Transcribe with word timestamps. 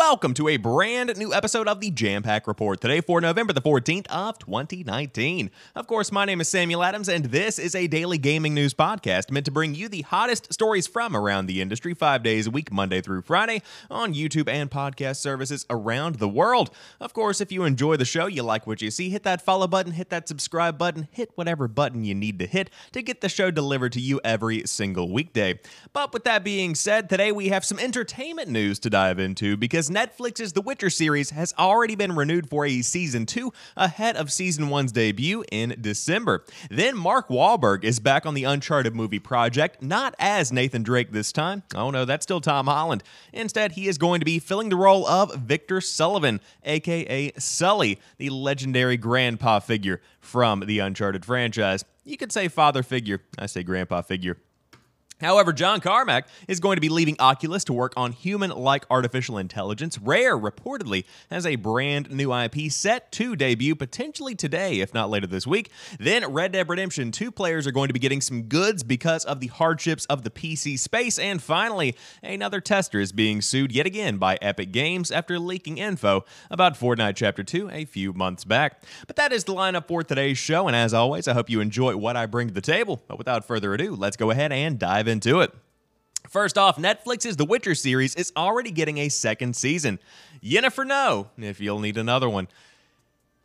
welcome 0.00 0.32
to 0.32 0.48
a 0.48 0.56
brand 0.56 1.14
new 1.18 1.34
episode 1.34 1.68
of 1.68 1.78
the 1.78 1.90
Jampack 1.90 2.46
Report. 2.46 2.80
Today 2.80 3.02
for 3.02 3.20
November 3.20 3.52
the 3.52 3.60
14th 3.60 4.06
of 4.06 4.38
2019. 4.38 5.50
Of 5.74 5.86
course, 5.86 6.10
my 6.10 6.24
name 6.24 6.40
is 6.40 6.48
Samuel 6.48 6.82
Adams, 6.82 7.06
and 7.06 7.26
this 7.26 7.58
is 7.58 7.74
a 7.74 7.86
daily 7.86 8.16
gaming 8.16 8.54
news 8.54 8.72
podcast 8.72 9.30
meant 9.30 9.44
to 9.44 9.52
bring 9.52 9.74
you 9.74 9.90
the 9.90 10.00
hottest 10.00 10.54
stories 10.54 10.86
from 10.86 11.14
around 11.14 11.46
the 11.46 11.60
industry 11.60 11.92
five 11.92 12.22
days 12.22 12.46
a 12.46 12.50
week, 12.50 12.72
Monday 12.72 13.02
through 13.02 13.20
Friday, 13.20 13.60
on 13.90 14.14
YouTube 14.14 14.48
and 14.48 14.70
podcast 14.70 15.16
services 15.16 15.66
around 15.68 16.14
the 16.14 16.30
world. 16.30 16.70
Of 16.98 17.12
course, 17.12 17.42
if 17.42 17.52
you 17.52 17.64
enjoy 17.64 17.96
the 17.96 18.06
show, 18.06 18.24
you 18.24 18.42
like 18.42 18.66
what 18.66 18.80
you 18.80 18.90
see, 18.90 19.10
hit 19.10 19.24
that 19.24 19.42
follow 19.42 19.66
button, 19.66 19.92
hit 19.92 20.08
that 20.08 20.28
subscribe 20.28 20.78
button, 20.78 21.08
hit 21.10 21.30
whatever 21.34 21.68
button 21.68 22.04
you 22.04 22.14
need 22.14 22.38
to 22.38 22.46
hit 22.46 22.70
to 22.92 23.02
get 23.02 23.20
the 23.20 23.28
show 23.28 23.50
delivered 23.50 23.92
to 23.92 24.00
you 24.00 24.18
every 24.24 24.62
single 24.64 25.12
weekday. 25.12 25.60
But 25.92 26.14
with 26.14 26.24
that 26.24 26.42
being 26.42 26.74
said, 26.74 27.10
today 27.10 27.32
we 27.32 27.48
have 27.48 27.66
some 27.66 27.78
entertainment 27.78 28.48
news 28.48 28.78
to 28.78 28.88
dive 28.88 29.18
into 29.18 29.58
because 29.58 29.89
Netflix's 29.90 30.52
The 30.52 30.62
Witcher 30.62 30.88
series 30.88 31.30
has 31.30 31.52
already 31.58 31.96
been 31.96 32.14
renewed 32.14 32.48
for 32.48 32.64
a 32.64 32.80
season 32.82 33.26
2 33.26 33.52
ahead 33.76 34.16
of 34.16 34.30
season 34.30 34.66
1's 34.66 34.92
debut 34.92 35.44
in 35.50 35.74
December. 35.80 36.44
Then 36.70 36.96
Mark 36.96 37.28
Wahlberg 37.28 37.82
is 37.82 37.98
back 37.98 38.24
on 38.24 38.34
the 38.34 38.44
Uncharted 38.44 38.94
movie 38.94 39.18
project, 39.18 39.82
not 39.82 40.14
as 40.20 40.52
Nathan 40.52 40.84
Drake 40.84 41.10
this 41.10 41.32
time. 41.32 41.64
Oh 41.74 41.90
no, 41.90 42.04
that's 42.04 42.22
still 42.22 42.40
Tom 42.40 42.66
Holland. 42.66 43.02
Instead, 43.32 43.72
he 43.72 43.88
is 43.88 43.98
going 43.98 44.20
to 44.20 44.24
be 44.24 44.38
filling 44.38 44.68
the 44.68 44.76
role 44.76 45.06
of 45.08 45.34
Victor 45.34 45.80
Sullivan, 45.80 46.40
aka 46.62 47.32
Sully, 47.36 47.98
the 48.18 48.30
legendary 48.30 48.96
grandpa 48.96 49.58
figure 49.58 50.00
from 50.20 50.60
the 50.60 50.78
Uncharted 50.78 51.24
franchise. 51.24 51.84
You 52.04 52.16
could 52.16 52.30
say 52.30 52.46
father 52.46 52.84
figure, 52.84 53.22
I 53.38 53.46
say 53.46 53.64
grandpa 53.64 54.02
figure. 54.02 54.36
However, 55.20 55.52
John 55.52 55.80
Carmack 55.80 56.26
is 56.48 56.60
going 56.60 56.76
to 56.76 56.80
be 56.80 56.88
leaving 56.88 57.16
Oculus 57.18 57.64
to 57.64 57.72
work 57.72 57.92
on 57.96 58.12
human 58.12 58.50
like 58.50 58.86
artificial 58.90 59.38
intelligence. 59.38 59.98
Rare 59.98 60.38
reportedly 60.38 61.04
has 61.30 61.46
a 61.46 61.56
brand 61.56 62.10
new 62.10 62.34
IP 62.34 62.70
set 62.70 63.12
to 63.12 63.36
debut 63.36 63.74
potentially 63.74 64.34
today, 64.34 64.80
if 64.80 64.94
not 64.94 65.10
later 65.10 65.26
this 65.26 65.46
week. 65.46 65.70
Then, 65.98 66.32
Red 66.32 66.52
Dead 66.52 66.68
Redemption 66.68 67.12
2 67.12 67.30
players 67.30 67.66
are 67.66 67.72
going 67.72 67.88
to 67.88 67.94
be 67.94 68.00
getting 68.00 68.20
some 68.20 68.42
goods 68.42 68.82
because 68.82 69.24
of 69.24 69.40
the 69.40 69.48
hardships 69.48 70.06
of 70.06 70.22
the 70.22 70.30
PC 70.30 70.78
space. 70.78 71.18
And 71.18 71.42
finally, 71.42 71.96
another 72.22 72.60
tester 72.60 73.00
is 73.00 73.12
being 73.12 73.42
sued 73.42 73.72
yet 73.72 73.86
again 73.86 74.16
by 74.16 74.38
Epic 74.40 74.72
Games 74.72 75.10
after 75.10 75.38
leaking 75.38 75.78
info 75.78 76.24
about 76.50 76.78
Fortnite 76.78 77.16
Chapter 77.16 77.42
2 77.42 77.70
a 77.70 77.84
few 77.84 78.12
months 78.12 78.44
back. 78.44 78.82
But 79.06 79.16
that 79.16 79.32
is 79.32 79.44
the 79.44 79.54
lineup 79.54 79.88
for 79.88 80.02
today's 80.02 80.38
show, 80.38 80.66
and 80.66 80.76
as 80.76 80.94
always, 80.94 81.28
I 81.28 81.34
hope 81.34 81.50
you 81.50 81.60
enjoy 81.60 81.96
what 81.96 82.16
I 82.16 82.26
bring 82.26 82.48
to 82.48 82.54
the 82.54 82.60
table. 82.60 83.02
But 83.06 83.18
without 83.18 83.44
further 83.44 83.74
ado, 83.74 83.94
let's 83.94 84.16
go 84.16 84.30
ahead 84.30 84.52
and 84.52 84.78
dive 84.78 85.09
into 85.10 85.40
it. 85.40 85.52
First 86.28 86.56
off, 86.56 86.76
Netflix's 86.76 87.36
The 87.36 87.44
Witcher 87.44 87.74
series 87.74 88.14
is 88.14 88.32
already 88.36 88.70
getting 88.70 88.98
a 88.98 89.08
second 89.08 89.56
season. 89.56 89.98
You 90.40 90.60
never 90.60 90.84
know 90.84 91.28
if 91.36 91.60
you'll 91.60 91.80
need 91.80 91.96
another 91.96 92.28
one. 92.28 92.48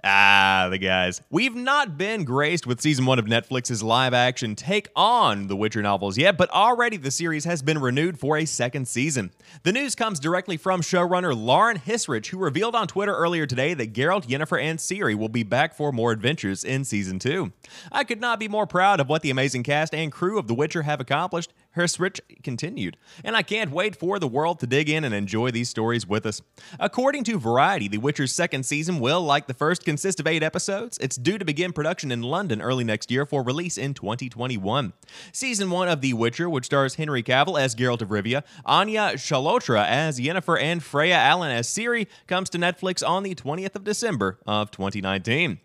Ah, 0.07 0.67
the 0.69 0.77
guys. 0.77 1.19
We've 1.31 1.55
not 1.55 1.97
been 1.97 2.25
graced 2.25 2.67
with 2.67 2.79
season 2.79 3.07
one 3.07 3.17
of 3.17 3.25
Netflix's 3.25 3.81
live 3.81 4.13
action 4.13 4.55
take 4.55 4.87
on 4.95 5.47
the 5.47 5.55
Witcher 5.55 5.81
novels 5.81 6.15
yet, 6.15 6.37
but 6.37 6.47
already 6.51 6.95
the 6.97 7.09
series 7.09 7.45
has 7.45 7.63
been 7.63 7.79
renewed 7.79 8.19
for 8.19 8.37
a 8.37 8.45
second 8.45 8.87
season. 8.87 9.31
The 9.63 9.71
news 9.71 9.95
comes 9.95 10.19
directly 10.19 10.57
from 10.57 10.81
showrunner 10.81 11.35
Lauren 11.35 11.79
Hissrich, 11.79 12.27
who 12.27 12.37
revealed 12.37 12.75
on 12.75 12.85
Twitter 12.85 13.15
earlier 13.15 13.47
today 13.47 13.73
that 13.73 13.93
Geralt, 13.93 14.27
Yennefer, 14.27 14.61
and 14.61 14.77
Ciri 14.77 15.15
will 15.15 15.27
be 15.27 15.41
back 15.41 15.73
for 15.73 15.91
more 15.91 16.11
adventures 16.11 16.63
in 16.63 16.85
season 16.85 17.17
two. 17.17 17.51
I 17.91 18.03
could 18.03 18.21
not 18.21 18.39
be 18.39 18.47
more 18.47 18.67
proud 18.67 18.99
of 18.99 19.09
what 19.09 19.23
the 19.23 19.31
amazing 19.31 19.63
cast 19.63 19.95
and 19.95 20.11
crew 20.11 20.37
of 20.37 20.45
The 20.45 20.53
Witcher 20.53 20.83
have 20.83 21.01
accomplished. 21.01 21.51
Hissrich 21.75 22.19
continued, 22.43 22.97
and 23.23 23.35
I 23.35 23.41
can't 23.41 23.71
wait 23.71 23.95
for 23.95 24.19
the 24.19 24.27
world 24.27 24.59
to 24.59 24.67
dig 24.67 24.89
in 24.89 25.03
and 25.03 25.13
enjoy 25.13 25.51
these 25.51 25.69
stories 25.69 26.07
with 26.07 26.25
us. 26.25 26.41
According 26.79 27.23
to 27.25 27.37
Variety, 27.37 27.87
The 27.87 27.97
Witcher's 27.97 28.33
second 28.33 28.65
season 28.65 28.99
will, 28.99 29.21
like 29.21 29.47
the 29.47 29.53
first, 29.53 29.83
consist 29.83 30.19
of 30.19 30.27
eight 30.27 30.43
episodes. 30.43 30.97
It's 30.99 31.15
due 31.15 31.37
to 31.37 31.45
begin 31.45 31.73
production 31.73 32.11
in 32.11 32.21
London 32.21 32.61
early 32.61 32.83
next 32.83 33.11
year 33.11 33.25
for 33.25 33.43
release 33.43 33.77
in 33.77 33.93
2021. 33.93 34.93
Season 35.31 35.69
one 35.69 35.87
of 35.87 36.01
The 36.01 36.13
Witcher, 36.13 36.49
which 36.49 36.65
stars 36.65 36.95
Henry 36.95 37.23
Cavill 37.23 37.59
as 37.59 37.75
Geralt 37.75 38.01
of 38.01 38.09
Rivia, 38.09 38.43
Anya 38.65 39.13
Chalotra 39.13 39.85
as 39.85 40.19
Yennefer, 40.19 40.59
and 40.61 40.83
Freya 40.83 41.15
Allan 41.15 41.51
as 41.51 41.67
Ciri, 41.67 42.07
comes 42.27 42.49
to 42.51 42.57
Netflix 42.57 43.07
on 43.07 43.23
the 43.23 43.35
20th 43.35 43.75
of 43.75 43.83
December 43.83 44.39
of 44.47 44.71
2019. 44.71 45.59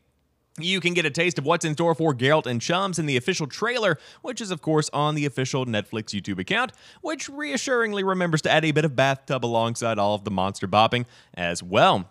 You 0.62 0.80
can 0.80 0.94
get 0.94 1.06
a 1.06 1.10
taste 1.10 1.38
of 1.38 1.44
what's 1.44 1.64
in 1.64 1.74
store 1.74 1.94
for 1.94 2.14
Geralt 2.14 2.46
and 2.46 2.60
Chums 2.60 2.98
in 2.98 3.06
the 3.06 3.16
official 3.16 3.46
trailer, 3.46 3.98
which 4.22 4.40
is, 4.40 4.50
of 4.50 4.62
course, 4.62 4.90
on 4.92 5.14
the 5.14 5.26
official 5.26 5.66
Netflix 5.66 6.18
YouTube 6.18 6.38
account, 6.38 6.72
which 7.00 7.28
reassuringly 7.28 8.04
remembers 8.04 8.42
to 8.42 8.50
add 8.50 8.64
a 8.64 8.72
bit 8.72 8.84
of 8.84 8.96
bathtub 8.96 9.44
alongside 9.44 9.98
all 9.98 10.14
of 10.14 10.24
the 10.24 10.30
monster 10.30 10.68
bopping 10.68 11.06
as 11.34 11.62
well. 11.62 12.08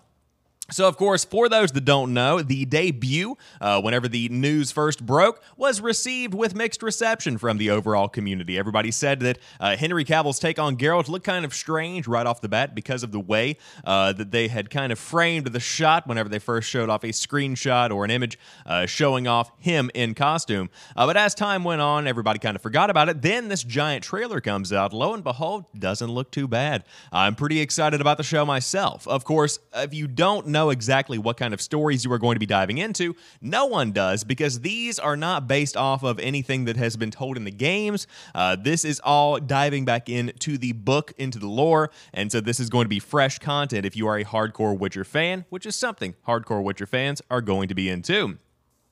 So, 0.72 0.88
of 0.88 0.98
course, 0.98 1.26
for 1.26 1.50
those 1.50 1.72
that 1.72 1.86
don't 1.86 2.14
know, 2.14 2.42
the 2.42 2.66
debut, 2.66 3.38
uh, 3.60 3.82
whenever 3.82 4.08
the 4.08 4.30
news 4.30 4.72
first 4.72 5.06
broke, 5.06 5.42
was 5.58 5.82
received 5.82 6.34
with 6.34 6.56
mixed 6.56 6.84
reception 6.84 7.38
from 7.38 7.58
the 7.58 7.70
overall 7.70 8.08
community. 8.08 8.58
Everybody 8.58 8.92
said 8.92 9.20
that 9.22 9.40
uh, 9.60 9.76
Henry 9.78 10.06
Cavill's 10.06 10.40
take 10.40 10.60
on 10.60 10.78
Geralt 10.78 11.08
looked 11.08 11.26
kind 11.26 11.46
of 11.46 11.54
strange 11.54 12.08
right 12.08 12.26
off 12.26 12.42
the 12.42 12.50
bat 12.50 12.76
because 12.76 13.04
of 13.04 13.12
the 13.12 13.20
way 13.20 13.58
uh, 13.84 14.14
that 14.14 14.32
they 14.32 14.48
had 14.48 14.70
kind 14.70 14.92
of 14.92 15.00
framed 15.00 15.48
the 15.48 15.60
shot 15.60 16.08
whenever 16.08 16.30
they 16.30 16.40
first 16.40 16.70
showed 16.70 16.90
off 16.90 17.04
a 17.04 17.08
screenshot 17.08 17.92
or 17.92 18.06
an 18.06 18.12
image 18.12 18.38
uh, 18.66 18.86
showing 18.86 19.28
off 19.28 19.52
him 19.60 19.90
in 19.94 20.14
costume. 20.14 20.70
Uh, 20.96 21.06
but 21.06 21.18
as 21.18 21.34
time 21.34 21.64
went 21.64 21.82
on, 21.82 22.08
everybody 22.08 22.40
kind 22.40 22.56
of 22.56 22.62
forgot 22.62 22.90
about 22.90 23.10
it. 23.10 23.22
Then 23.22 23.48
this 23.48 23.64
giant 23.64 24.04
trailer 24.04 24.42
comes 24.42 24.72
out. 24.72 24.94
Lo 24.94 25.14
and 25.14 25.24
behold, 25.24 25.66
doesn't 25.78 26.10
look 26.10 26.32
too 26.32 26.48
bad. 26.48 26.84
I'm 27.12 27.36
pretty 27.36 27.60
excited 27.60 28.02
about 28.02 28.18
the 28.18 28.24
show 28.24 28.46
myself. 28.46 29.08
Of 29.08 29.24
course, 29.24 29.60
if 29.76 29.94
you 29.94 30.08
don't 30.08 30.48
know, 30.48 30.59
know 30.60 30.70
exactly 30.70 31.18
what 31.18 31.38
kind 31.38 31.54
of 31.54 31.62
stories 31.62 32.04
you 32.04 32.12
are 32.12 32.18
going 32.18 32.36
to 32.36 32.40
be 32.40 32.46
diving 32.46 32.78
into. 32.78 33.16
No 33.42 33.66
one 33.66 33.92
does 33.92 34.24
because 34.26 34.60
these 34.60 35.00
are 35.00 35.16
not 35.16 35.48
based 35.48 35.78
off 35.78 36.04
of 36.04 36.20
anything 36.20 36.66
that 36.66 36.76
has 36.76 36.98
been 36.98 37.12
told 37.12 37.38
in 37.38 37.46
the 37.46 37.52
games. 37.52 38.08
Uh, 38.36 38.58
this 38.60 38.84
is 38.84 39.00
all 39.04 39.40
diving 39.40 39.86
back 39.86 40.10
into 40.10 40.58
the 40.58 40.74
book, 40.74 41.14
into 41.18 41.40
the 41.40 41.48
lore, 41.48 41.92
and 42.14 42.32
so 42.32 42.42
this 42.42 42.60
is 42.60 42.70
going 42.70 42.86
to 42.86 42.90
be 42.90 43.00
fresh 43.00 43.40
content 43.40 43.86
if 43.86 43.96
you 43.96 44.08
are 44.08 44.18
a 44.18 44.26
hardcore 44.26 44.78
Witcher 44.78 45.06
fan, 45.06 45.46
which 45.50 45.66
is 45.66 45.76
something 45.76 46.16
hardcore 46.28 46.62
Witcher 46.62 46.86
fans 46.86 47.22
are 47.32 47.42
going 47.42 47.70
to 47.70 47.76
be 47.76 47.90
into. 47.90 48.38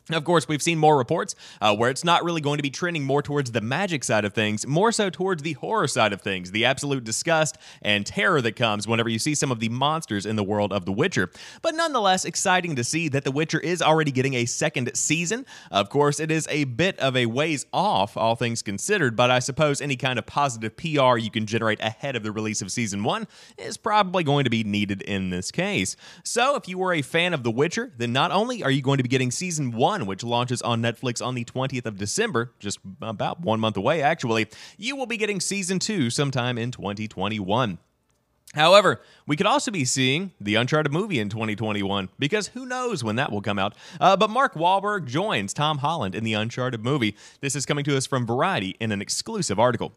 Of 0.10 0.24
course, 0.24 0.48
we've 0.48 0.62
seen 0.62 0.78
more 0.78 0.98
reports 0.98 1.36
uh, 1.60 1.76
where 1.76 1.90
it's 1.90 2.06
not 2.06 2.24
really 2.24 2.40
going 2.40 2.58
to 2.58 2.64
be 2.64 2.70
trending 2.70 3.04
more 3.04 3.22
towards 3.22 3.52
the 3.52 3.60
magic 3.60 4.06
side 4.06 4.24
of 4.24 4.34
things, 4.34 4.66
more 4.66 4.94
so 4.94 5.10
towards 5.10 5.44
the 5.44 5.54
horror 5.54 5.88
side 5.88 6.14
of 6.14 6.22
things, 6.22 6.52
the 6.52 6.64
absolute 6.64 7.04
disgust 7.04 7.58
and 7.82 8.06
terror 8.06 8.42
that 8.42 8.56
comes 8.56 8.88
whenever 8.88 9.10
you 9.10 9.20
see 9.20 9.36
some 9.36 9.52
of 9.52 9.60
the 9.60 9.68
monsters 9.68 10.26
in 10.26 10.38
the 10.38 10.46
world 10.46 10.72
of 10.72 10.86
The 10.86 10.94
Witcher. 10.94 11.30
But 11.62 11.76
nonetheless, 11.76 12.24
exciting 12.24 12.78
to 12.78 12.86
see 12.86 13.10
that 13.10 13.26
The 13.26 13.32
Witcher 13.32 13.60
is 13.60 13.82
already 13.82 14.12
getting 14.12 14.36
a 14.36 14.46
second 14.46 14.96
season. 14.96 15.46
Of 15.72 15.90
course, 15.90 16.22
it 16.22 16.32
is 16.32 16.48
a 16.50 16.64
bit 16.64 16.98
of 17.00 17.18
a 17.18 17.26
ways 17.26 17.66
off, 17.74 18.16
all 18.16 18.38
things 18.38 18.62
considered, 18.62 19.18
but 19.18 19.30
I 19.30 19.40
suppose 19.40 19.82
any 19.82 19.98
kind 19.98 20.18
of 20.18 20.26
positive 20.26 20.78
PR 20.78 21.18
you 21.18 21.30
can 21.30 21.46
generate 21.46 21.82
ahead 21.82 22.16
of 22.16 22.24
the 22.24 22.32
release 22.32 22.62
of 22.62 22.72
season 22.72 23.04
one 23.04 23.28
is 23.58 23.76
probably 23.76 24.24
going 24.24 24.46
to 24.46 24.50
be 24.50 24.64
needed 24.64 25.02
in 25.02 25.32
this 25.32 25.52
case. 25.52 25.98
So, 26.24 26.56
if 26.56 26.70
you 26.70 26.78
were 26.78 26.94
a 26.94 27.02
fan 27.02 27.34
of 27.34 27.44
The 27.44 27.52
Witcher, 27.52 27.92
then 27.98 28.14
not 28.14 28.32
only 28.32 28.64
are 28.64 28.72
you 28.72 28.82
going 28.82 28.98
to 28.98 29.04
be 29.04 29.10
getting 29.10 29.32
season 29.32 29.72
one, 29.72 29.97
which 30.06 30.24
launches 30.24 30.62
on 30.62 30.82
Netflix 30.82 31.26
on 31.26 31.36
the 31.36 31.46
20th 31.46 31.86
of 31.86 31.98
December, 31.98 32.52
just 32.60 32.80
about 33.02 33.42
one 33.42 33.60
month 33.60 33.78
away, 33.78 34.02
actually, 34.02 34.48
you 34.78 34.96
will 34.96 35.06
be 35.06 35.18
getting 35.18 35.40
season 35.40 35.80
two 35.80 36.10
sometime 36.10 36.58
in 36.58 36.72
2021. 36.72 37.80
However, 38.54 39.02
we 39.26 39.36
could 39.36 39.46
also 39.46 39.72
be 39.72 39.84
seeing 39.84 40.32
the 40.40 40.56
Uncharted 40.56 40.92
movie 40.92 41.20
in 41.20 41.30
2021 41.30 42.10
because 42.18 42.48
who 42.50 42.66
knows 42.66 43.04
when 43.04 43.18
that 43.18 43.32
will 43.32 43.42
come 43.42 43.60
out. 43.60 43.76
Uh, 44.00 44.16
but 44.16 44.30
Mark 44.30 44.54
Wahlberg 44.54 45.06
joins 45.06 45.54
Tom 45.54 45.80
Holland 45.80 46.16
in 46.16 46.24
the 46.24 46.34
Uncharted 46.34 46.84
movie. 46.84 47.16
This 47.42 47.56
is 47.56 47.66
coming 47.66 47.84
to 47.86 47.98
us 47.98 48.06
from 48.06 48.26
Variety 48.26 48.76
in 48.80 48.92
an 48.92 49.02
exclusive 49.02 49.60
article. 49.60 49.94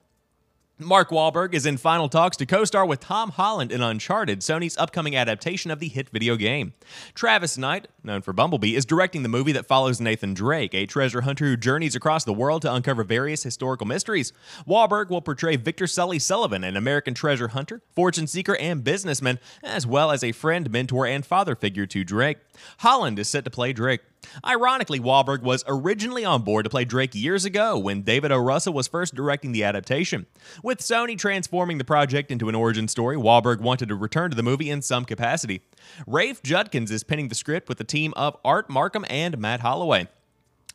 Mark 0.81 1.11
Wahlberg 1.11 1.53
is 1.53 1.67
in 1.67 1.77
final 1.77 2.09
talks 2.09 2.39
to 2.39 2.47
co 2.47 2.65
star 2.65 2.87
with 2.87 3.01
Tom 3.01 3.33
Holland 3.33 3.71
in 3.71 3.83
Uncharted, 3.83 4.41
Sony's 4.41 4.79
upcoming 4.79 5.15
adaptation 5.15 5.71
of 5.71 5.79
the 5.79 5.89
hit 5.89 6.09
video 6.09 6.37
game. 6.37 6.73
Travis 7.15 7.59
Knight, 7.59 7.89
known 8.03 8.23
for 8.23 8.33
Bumblebee, 8.33 8.75
is 8.75 8.87
directing 8.87 9.23
the 9.23 9.29
movie 9.29 9.53
that 9.53 9.67
follows 9.67 10.01
Nathan 10.01 10.33
Drake, 10.33 10.75
a 10.75 10.87
treasure 10.87 11.21
hunter 11.21 11.45
who 11.45 11.57
journeys 11.59 11.95
across 11.95 12.25
the 12.25 12.33
world 12.33 12.63
to 12.63 12.73
uncover 12.73 13.05
various 13.05 13.43
historical 13.43 13.87
mysteries. 13.87 14.33
Wahlberg 14.67 15.11
will 15.11 15.21
portray 15.21 15.57
Victor 15.57 15.87
Sully 15.87 16.19
Sullivan, 16.19 16.65
an 16.65 16.79
American 16.79 17.13
treasure 17.13 17.49
hunter, 17.49 17.83
fortune 17.95 18.27
seeker, 18.27 18.57
and 18.57 18.83
businessman, 18.83 19.39
as 19.63 19.87
well 19.87 20.11
as 20.11 20.25
a 20.25 20.33
friend, 20.33 20.71
mentor, 20.71 21.07
and 21.07 21.27
father 21.27 21.55
figure 21.55 21.85
to 21.85 22.05
Drake. 22.05 22.39
Holland 22.79 23.19
is 23.19 23.29
set 23.29 23.45
to 23.45 23.51
play 23.51 23.75
Drake. 23.75 24.01
Ironically, 24.45 25.01
Wahlberg 25.01 25.43
was 25.43 25.65
originally 25.67 26.25
on 26.25 26.43
board 26.43 26.65
to 26.65 26.71
play 26.71 26.85
Drake 26.85 27.15
years 27.15 27.45
ago 27.45 27.79
when 27.79 28.03
David 28.03 28.33
O. 28.33 28.39
Russell 28.39 28.75
was 28.75 28.89
first 28.89 29.15
directing 29.15 29.53
the 29.53 29.65
adaptation. 29.65 30.27
With 30.63 30.79
Sony 30.79 31.19
transforming 31.19 31.79
the 31.79 31.85
project 31.85 32.31
into 32.31 32.49
an 32.49 32.55
origin 32.55 32.89
story, 32.89 33.17
Wahlberg 33.17 33.61
wanted 33.61 33.89
to 33.89 33.95
return 33.95 34.31
to 34.31 34.37
the 34.37 34.43
movie 34.43 34.71
in 34.71 34.83
some 34.83 35.05
capacity. 35.05 35.63
Rafe 36.07 36.43
Judkins 36.43 36.91
is 36.91 37.05
penning 37.05 37.29
the 37.29 37.35
script 37.35 37.69
with 37.69 37.79
the 37.79 37.85
team 37.85 38.13
of 38.17 38.37
Art 38.45 38.69
Marcum 38.69 39.05
and 39.09 39.39
Matt 39.39 39.61
Holloway. 39.61 40.09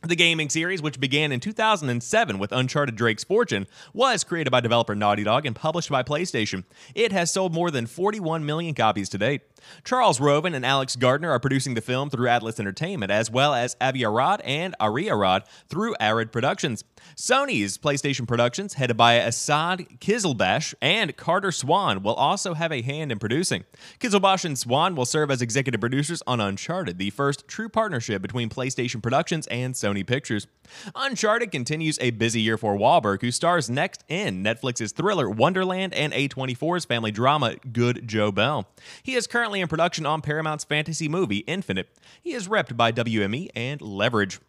The 0.05 0.15
gaming 0.15 0.49
series, 0.49 0.83
which 0.83 0.99
began 0.99 1.31
in 1.31 1.39
2007 1.39 2.37
with 2.37 2.51
Uncharted 2.51 2.95
Drake's 2.95 3.23
Fortune, 3.23 3.65
was 3.91 4.23
created 4.23 4.51
by 4.51 4.59
developer 4.59 4.93
Naughty 4.93 5.23
Dog 5.23 5.47
and 5.47 5.55
published 5.55 5.89
by 5.89 6.03
PlayStation. 6.03 6.63
It 6.93 7.11
has 7.11 7.31
sold 7.31 7.55
more 7.55 7.71
than 7.71 7.87
41 7.87 8.45
million 8.45 8.75
copies 8.75 9.09
to 9.09 9.17
date. 9.17 9.41
Charles 9.83 10.19
Roven 10.19 10.53
and 10.53 10.63
Alex 10.63 10.95
Gardner 10.95 11.31
are 11.31 11.39
producing 11.39 11.73
the 11.73 11.81
film 11.81 12.11
through 12.11 12.27
Atlas 12.27 12.59
Entertainment, 12.59 13.11
as 13.11 13.31
well 13.31 13.55
as 13.55 13.75
Avi 13.81 14.05
Arad 14.05 14.41
and 14.41 14.75
Ari 14.79 15.09
Arad 15.09 15.43
through 15.69 15.95
Arad 15.99 16.31
Productions. 16.31 16.83
Sony's 17.15 17.77
PlayStation 17.77 18.27
Productions, 18.27 18.75
headed 18.75 18.97
by 18.97 19.15
Asad 19.15 19.87
Qizilbash 19.99 20.75
and 20.81 21.17
Carter 21.17 21.51
Swan, 21.51 22.03
will 22.03 22.13
also 22.13 22.53
have 22.53 22.71
a 22.71 22.81
hand 22.81 23.11
in 23.11 23.17
producing. 23.17 23.63
Kizilbash 23.99 24.45
and 24.45 24.57
Swan 24.57 24.95
will 24.95 25.05
serve 25.05 25.31
as 25.31 25.41
executive 25.41 25.81
producers 25.81 26.21
on 26.27 26.39
Uncharted, 26.39 26.97
the 26.97 27.09
first 27.09 27.47
true 27.47 27.69
partnership 27.69 28.21
between 28.21 28.49
PlayStation 28.49 29.01
Productions 29.01 29.47
and 29.47 29.73
Sony 29.73 29.94
Sony 29.95 30.05
Pictures. 30.05 30.47
Uncharted 30.95 31.51
continues 31.51 31.97
a 32.01 32.11
busy 32.11 32.41
year 32.41 32.57
for 32.57 32.75
Wahlberg, 32.75 33.21
who 33.21 33.31
stars 33.31 33.69
next 33.69 34.03
in 34.07 34.43
Netflix's 34.43 34.91
thriller 34.91 35.29
Wonderland 35.29 35.93
and 35.93 36.13
A24's 36.13 36.85
family 36.85 37.11
drama 37.11 37.55
Good 37.71 38.07
Joe 38.07 38.31
Bell. 38.31 38.67
He 39.03 39.15
is 39.15 39.27
currently 39.27 39.61
in 39.61 39.67
production 39.67 40.05
on 40.05 40.21
Paramount's 40.21 40.63
fantasy 40.63 41.07
movie 41.07 41.39
Infinite. 41.39 41.89
He 42.21 42.33
is 42.33 42.47
repped 42.47 42.75
by 42.75 42.91
WME 42.91 43.49
and 43.55 43.81
Leverage. 43.81 44.39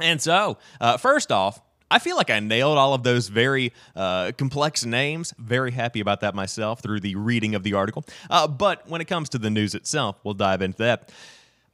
And 0.00 0.20
so, 0.20 0.58
uh, 0.80 0.96
first 0.96 1.30
off, 1.30 1.60
I 1.90 1.98
feel 2.00 2.16
like 2.16 2.30
I 2.30 2.40
nailed 2.40 2.78
all 2.78 2.94
of 2.94 3.04
those 3.04 3.28
very 3.28 3.72
uh, 3.94 4.32
complex 4.36 4.84
names. 4.84 5.32
Very 5.38 5.70
happy 5.70 6.00
about 6.00 6.20
that 6.22 6.34
myself 6.34 6.80
through 6.80 7.00
the 7.00 7.14
reading 7.14 7.54
of 7.54 7.62
the 7.62 7.74
article. 7.74 8.04
Uh, 8.28 8.48
but 8.48 8.88
when 8.88 9.00
it 9.00 9.04
comes 9.04 9.28
to 9.28 9.38
the 9.38 9.50
news 9.50 9.74
itself, 9.74 10.16
we'll 10.24 10.34
dive 10.34 10.62
into 10.62 10.78
that. 10.78 11.12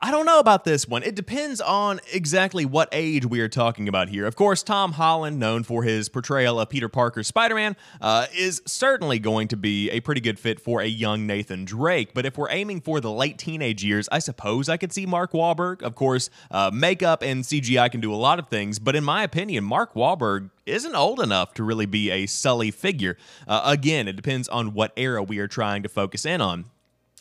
I 0.02 0.10
don't 0.10 0.24
know 0.24 0.38
about 0.38 0.64
this 0.64 0.88
one. 0.88 1.02
It 1.02 1.14
depends 1.14 1.60
on 1.60 2.00
exactly 2.10 2.64
what 2.64 2.88
age 2.90 3.26
we 3.26 3.40
are 3.40 3.50
talking 3.50 3.86
about 3.86 4.08
here. 4.08 4.24
Of 4.24 4.34
course, 4.34 4.62
Tom 4.62 4.92
Holland, 4.92 5.38
known 5.38 5.62
for 5.62 5.82
his 5.82 6.08
portrayal 6.08 6.58
of 6.58 6.70
Peter 6.70 6.88
Parker's 6.88 7.26
Spider 7.26 7.54
Man, 7.54 7.76
uh, 8.00 8.26
is 8.34 8.62
certainly 8.64 9.18
going 9.18 9.48
to 9.48 9.58
be 9.58 9.90
a 9.90 10.00
pretty 10.00 10.22
good 10.22 10.38
fit 10.38 10.58
for 10.58 10.80
a 10.80 10.86
young 10.86 11.26
Nathan 11.26 11.66
Drake. 11.66 12.14
But 12.14 12.24
if 12.24 12.38
we're 12.38 12.50
aiming 12.50 12.80
for 12.80 12.98
the 13.02 13.12
late 13.12 13.36
teenage 13.36 13.84
years, 13.84 14.08
I 14.10 14.20
suppose 14.20 14.70
I 14.70 14.78
could 14.78 14.90
see 14.90 15.04
Mark 15.04 15.32
Wahlberg. 15.32 15.82
Of 15.82 15.96
course, 15.96 16.30
uh, 16.50 16.70
makeup 16.72 17.22
and 17.22 17.44
CGI 17.44 17.90
can 17.90 18.00
do 18.00 18.14
a 18.14 18.16
lot 18.16 18.38
of 18.38 18.48
things, 18.48 18.78
but 18.78 18.96
in 18.96 19.04
my 19.04 19.22
opinion, 19.22 19.64
Mark 19.64 19.92
Wahlberg 19.92 20.48
isn't 20.64 20.94
old 20.94 21.20
enough 21.20 21.52
to 21.54 21.62
really 21.62 21.84
be 21.84 22.10
a 22.10 22.24
Sully 22.24 22.70
figure. 22.70 23.18
Uh, 23.46 23.60
again, 23.66 24.08
it 24.08 24.16
depends 24.16 24.48
on 24.48 24.72
what 24.72 24.94
era 24.96 25.22
we 25.22 25.40
are 25.40 25.48
trying 25.48 25.82
to 25.82 25.90
focus 25.90 26.24
in 26.24 26.40
on. 26.40 26.64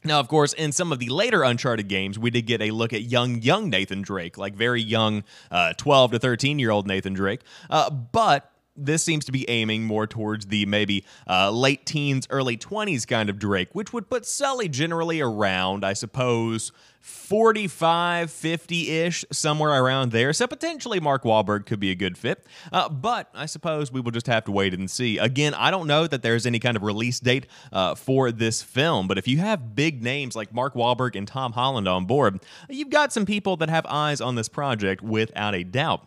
Now, 0.04 0.20
of 0.20 0.28
course, 0.28 0.54
in 0.54 0.72
some 0.72 0.92
of 0.92 1.00
the 1.00 1.10
later 1.10 1.44
Uncharted 1.44 1.88
games, 1.88 2.18
we 2.18 2.30
did 2.30 2.44
get 2.44 2.62
a 2.62 2.72
look 2.72 2.94
at 2.94 3.04
young, 3.04 3.42
young 3.42 3.70
Nathan 3.70 4.02
Drake, 4.02 4.38
like 4.38 4.56
very 4.56 4.82
young, 4.82 5.24
uh, 5.52 5.74
12 5.74 6.12
to 6.12 6.20
13 6.20 6.58
year 6.60 6.72
old 6.72 6.88
Nathan 6.88 7.14
Drake. 7.14 7.42
Uh, 7.70 7.90
but 7.90 8.50
this 8.76 9.04
seems 9.04 9.26
to 9.26 9.32
be 9.32 9.50
aiming 9.50 9.84
more 9.84 10.08
towards 10.08 10.48
the 10.48 10.66
maybe 10.66 11.04
uh, 11.28 11.52
late 11.52 11.86
teens, 11.86 12.28
early 12.30 12.58
20s 12.58 13.08
kind 13.08 13.30
of 13.30 13.40
Drake, 13.40 13.70
which 13.74 13.94
would 13.94 14.10
put 14.10 14.26
Sully 14.26 14.70
generally 14.70 15.22
around, 15.22 15.86
I 15.86 15.94
suppose, 15.94 16.72
45, 17.02 18.30
50 18.30 18.92
ish, 18.92 19.26
somewhere 19.32 19.84
around 19.84 20.12
there. 20.12 20.34
So 20.34 20.48
potentially 20.48 21.00
Mark 21.00 21.24
Wahlberg 21.24 21.66
could 21.66 21.80
be 21.80 21.92
a 21.92 21.96
good 21.96 22.18
fit. 22.18 22.46
Uh, 22.72 22.90
but 22.90 23.30
I 23.34 23.46
suppose 23.46 23.92
we 23.92 24.02
will 24.02 24.12
just 24.12 24.28
have 24.28 24.46
to 24.46 24.52
wait 24.52 24.74
and 24.74 24.90
see. 24.90 25.18
Again, 25.18 25.54
I 25.54 25.72
don't 25.72 25.88
know 25.88 26.08
that 26.08 26.22
there's 26.22 26.46
any 26.46 26.60
kind 26.60 26.76
of 26.76 26.84
release 26.84 27.20
date 27.20 27.48
uh, 27.72 27.96
for 27.96 28.32
this 28.32 28.62
film, 28.62 29.08
but 29.08 29.18
if 29.18 29.28
you 29.28 29.38
have 29.40 29.76
big 29.76 30.04
names 30.04 30.36
like 30.36 30.54
Mark 30.54 30.74
Wahlberg 30.74 31.16
and 31.16 31.28
Tom 31.28 31.54
Holland 31.54 31.88
on 31.88 32.06
board, 32.06 32.40
you've 32.70 32.90
got 32.90 33.14
some 33.14 33.26
people 33.26 33.58
that 33.58 33.70
have 33.70 33.86
eyes 33.88 34.22
on 34.22 34.36
this 34.36 34.50
project 34.50 35.02
without 35.02 35.56
a 35.56 35.64
doubt. 35.64 36.06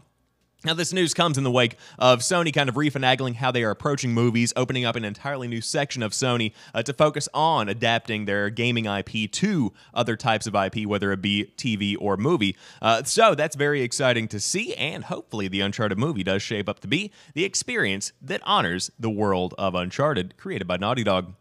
Now, 0.65 0.75
this 0.75 0.93
news 0.93 1.13
comes 1.13 1.39
in 1.39 1.43
the 1.43 1.51
wake 1.51 1.77
of 1.99 2.21
Sony 2.21 2.55
kind 2.55 2.69
of 2.69 2.77
refinagling 2.77 3.35
how 3.35 3.51
they 3.51 3.65
are 3.65 3.71
approaching 3.71 4.13
movies, 4.13 4.53
opening 4.55 4.85
up 4.85 4.95
an 4.95 5.05
entirely 5.05 5.49
new 5.49 5.61
section 5.61 6.05
of 6.05 6.13
Sony 6.13 6.53
uh, 6.73 6.85
to 6.85 6.93
focus 6.93 7.29
on 7.35 7.69
adapting 7.69 8.27
their 8.27 8.49
gaming 8.49 8.85
IP 8.85 9.31
to 9.33 9.73
other 9.93 10.17
types 10.17 10.47
of 10.47 10.55
IP, 10.55 10.87
whether 10.87 11.11
it 11.11 11.21
be 11.21 11.53
TV 11.57 11.97
or 11.99 12.17
movie. 12.17 12.57
Uh, 12.81 13.03
so 13.03 13.35
that's 13.35 13.57
very 13.57 13.83
exciting 13.83 14.29
to 14.29 14.39
see, 14.39 14.73
and 14.75 15.05
hopefully, 15.05 15.49
the 15.49 15.61
Uncharted 15.61 15.99
movie 15.99 16.23
does 16.23 16.43
shape 16.43 16.69
up 16.69 16.79
to 16.79 16.87
be 16.87 17.11
the 17.35 17.45
experience 17.45 18.13
that 18.23 18.41
honors 18.45 18.89
the 19.01 19.11
world 19.11 19.55
of 19.59 19.75
Uncharted, 19.75 20.37
created 20.37 20.69
by 20.69 20.77
Naughty 20.77 21.03
Dog. 21.03 21.35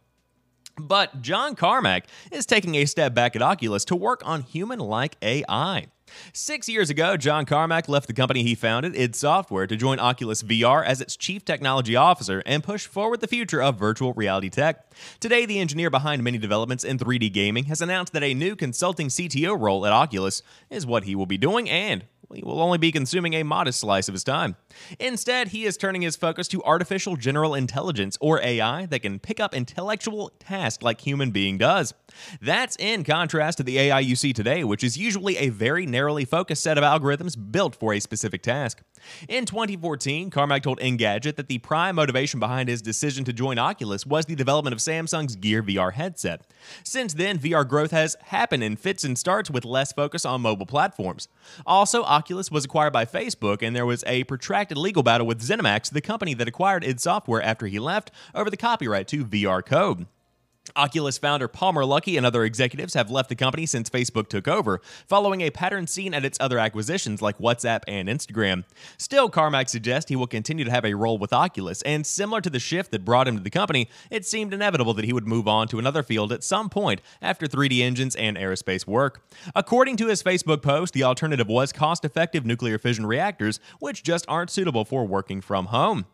But 0.80 1.22
John 1.22 1.56
Carmack 1.56 2.06
is 2.32 2.48
taking 2.48 2.74
a 2.74 2.86
step 2.86 3.14
back 3.14 3.36
at 3.36 3.44
Oculus 3.44 3.86
to 3.86 3.96
work 3.96 4.22
on 4.26 4.42
human 4.42 4.80
like 4.80 5.16
AI. 5.22 5.88
Six 6.34 6.70
years 6.70 6.90
ago, 6.90 7.18
John 7.18 7.46
Carmack 7.46 7.88
left 7.88 8.08
the 8.08 8.14
company 8.14 8.44
he 8.44 8.56
founded, 8.56 8.96
id 8.96 9.16
Software, 9.16 9.68
to 9.68 9.76
join 9.76 10.00
Oculus 10.00 10.44
VR 10.44 10.86
as 10.86 11.02
its 11.02 11.16
chief 11.16 11.46
technology 11.46 11.96
officer 11.96 12.42
and 12.46 12.64
push 12.64 12.86
forward 12.86 13.22
the 13.22 13.28
future 13.28 13.62
of 13.62 13.78
virtual 13.78 14.14
reality 14.14 14.50
tech. 14.50 14.92
Today, 15.20 15.46
the 15.46 15.60
engineer 15.60 15.90
behind 15.90 16.24
many 16.24 16.38
developments 16.38 16.84
in 16.84 16.98
3D 16.98 17.32
gaming 17.32 17.66
has 17.66 17.82
announced 17.82 18.14
that 18.14 18.24
a 18.24 18.34
new 18.34 18.56
consulting 18.56 19.08
CTO 19.08 19.60
role 19.60 19.86
at 19.86 19.94
Oculus 19.94 20.42
is 20.70 20.86
what 20.86 21.04
he 21.04 21.16
will 21.16 21.26
be 21.26 21.38
doing 21.38 21.70
and 21.70 22.06
he 22.34 22.42
will 22.44 22.62
only 22.62 22.78
be 22.78 22.92
consuming 22.92 23.34
a 23.34 23.44
modest 23.44 23.80
slice 23.80 24.08
of 24.08 24.14
his 24.14 24.24
time. 24.24 24.56
Instead, 25.00 25.50
he 25.50 25.66
is 25.66 25.78
turning 25.78 26.02
his 26.02 26.16
focus 26.16 26.48
to 26.50 26.64
artificial 26.64 27.16
general 27.16 27.56
intelligence, 27.56 28.18
or 28.22 28.42
AI, 28.42 28.86
that 28.88 29.02
can 29.02 29.20
pick 29.20 29.40
up 29.40 29.54
intellectual 29.54 30.32
tasks 30.40 30.84
like 30.84 31.02
human 31.02 31.32
being 31.32 31.58
does. 31.58 31.94
That's 32.42 32.76
in 32.78 33.04
contrast 33.04 33.58
to 33.58 33.64
the 33.64 33.80
AI 33.80 34.00
you 34.00 34.16
see 34.16 34.34
today, 34.34 34.64
which 34.64 34.84
is 34.84 34.98
usually 34.98 35.38
a 35.38 35.50
very 35.50 35.86
narrowly 35.86 36.26
focused 36.26 36.64
set 36.64 36.78
of 36.78 36.84
algorithms 36.84 37.38
built 37.52 37.76
for 37.76 37.94
a 37.94 38.00
specific 38.00 38.42
task. 38.42 38.82
In 39.28 39.46
2014, 39.46 40.30
Carmack 40.30 40.64
told 40.64 40.80
Engadget 40.80 41.36
that 41.36 41.48
the 41.48 41.58
prime 41.60 41.96
motivation 41.96 42.40
behind 42.40 42.70
his 42.70 42.82
decision 42.82 43.24
to 43.26 43.34
join 43.34 43.58
Oculus 43.58 44.06
was 44.06 44.26
the 44.26 44.36
development 44.36 44.74
of 44.74 44.80
Samsung's 44.80 45.36
Gear 45.36 45.64
VR 45.64 45.94
headset. 45.94 46.46
Since 46.84 47.16
then, 47.16 47.40
VR 47.40 47.68
growth 47.68 47.92
has 47.92 48.16
happened 48.26 48.64
in 48.64 48.76
fits 48.76 49.04
and 49.04 49.18
starts 49.18 49.50
with 49.50 49.66
less 49.66 49.92
focus 49.92 50.26
on 50.26 50.42
mobile 50.42 50.66
platforms. 50.66 51.28
Also, 51.66 52.04
Oculus 52.22 52.52
was 52.52 52.66
acquired 52.66 52.94
by 52.94 53.04
Facebook, 53.04 53.64
and 53.64 53.76
there 53.76 53.84
was 53.84 54.04
a 54.06 54.24
protracted 54.26 54.78
legal 54.78 55.02
battle 55.02 55.26
with 55.26 55.42
ZeniMax, 55.42 55.90
the 55.90 56.02
company 56.02 56.36
that 56.36 56.48
acquired 56.48 56.84
id 56.84 57.00
Software 57.00 57.42
after 57.42 57.66
he 57.66 57.80
left, 57.80 58.12
over 58.36 58.48
the 58.48 58.58
copyright 58.58 59.08
to 59.08 59.26
VR 59.26 59.66
code. 59.66 60.06
Oculus 60.76 61.18
founder 61.18 61.48
Palmer 61.48 61.84
Luckey 61.84 62.18
and 62.18 62.26
other 62.26 62.44
executives 62.44 62.94
have 62.94 63.10
left 63.10 63.30
the 63.30 63.36
company 63.36 63.66
since 63.66 63.90
Facebook 63.90 64.28
took 64.28 64.48
over, 64.48 64.82
following 65.08 65.42
a 65.42 65.50
pattern 65.50 65.88
seen 65.88 66.14
at 66.14 66.26
its 66.26 66.38
other 66.40 66.60
acquisitions 66.60 67.22
like 67.22 67.38
WhatsApp 67.38 67.82
and 67.88 68.08
Instagram. 68.10 68.64
Still, 68.98 69.30
Carmack 69.30 69.70
suggests 69.70 70.10
he 70.10 70.16
will 70.16 70.28
continue 70.28 70.66
to 70.66 70.72
have 70.72 70.86
a 70.86 70.94
role 70.94 71.18
with 71.18 71.34
Oculus, 71.34 71.82
and 71.84 72.06
similar 72.06 72.42
to 72.42 72.50
the 72.50 72.60
shift 72.60 72.92
that 72.92 73.06
brought 73.06 73.28
him 73.28 73.38
to 73.38 73.44
the 73.44 73.50
company, 73.50 73.90
it 74.10 74.26
seemed 74.26 74.54
inevitable 74.54 74.94
that 74.94 75.06
he 75.06 75.14
would 75.14 75.28
move 75.28 75.48
on 75.48 75.68
to 75.68 75.80
another 75.80 76.04
field 76.04 76.32
at 76.32 76.44
some 76.44 76.70
point 76.70 77.02
after 77.22 77.48
3D 77.48 77.82
engines 77.82 78.16
and 78.16 78.38
aerospace 78.38 78.88
work. 78.88 79.24
According 79.56 79.98
to 79.98 80.08
his 80.08 80.24
Facebook 80.24 80.62
post, 80.62 80.94
the 80.94 81.04
alternative 81.04 81.48
was 81.48 81.72
cost 81.72 82.06
effective 82.06 82.46
nuclear 82.46 82.78
fission 82.78 83.06
reactors, 83.06 83.60
which 83.80 84.04
just 84.04 84.26
aren't 84.28 84.50
suitable 84.50 84.86
for 84.86 85.06
working 85.06 85.42
from 85.42 85.68
home. 85.68 86.06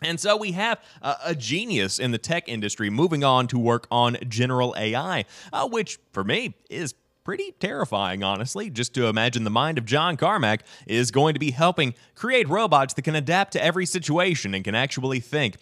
And 0.00 0.20
so 0.20 0.36
we 0.36 0.52
have 0.52 0.80
uh, 1.02 1.16
a 1.24 1.34
genius 1.34 1.98
in 1.98 2.12
the 2.12 2.18
tech 2.18 2.48
industry 2.48 2.88
moving 2.88 3.24
on 3.24 3.48
to 3.48 3.58
work 3.58 3.86
on 3.90 4.16
general 4.28 4.74
AI, 4.78 5.24
uh, 5.52 5.68
which 5.68 5.98
for 6.12 6.22
me 6.22 6.54
is 6.70 6.94
pretty 7.24 7.52
terrifying, 7.58 8.22
honestly. 8.22 8.70
Just 8.70 8.94
to 8.94 9.06
imagine 9.06 9.44
the 9.44 9.50
mind 9.50 9.76
of 9.76 9.84
John 9.84 10.16
Carmack 10.16 10.62
is 10.86 11.10
going 11.10 11.34
to 11.34 11.40
be 11.40 11.50
helping 11.50 11.94
create 12.14 12.48
robots 12.48 12.94
that 12.94 13.02
can 13.02 13.16
adapt 13.16 13.52
to 13.52 13.62
every 13.62 13.86
situation 13.86 14.54
and 14.54 14.64
can 14.64 14.74
actually 14.74 15.20
think. 15.20 15.56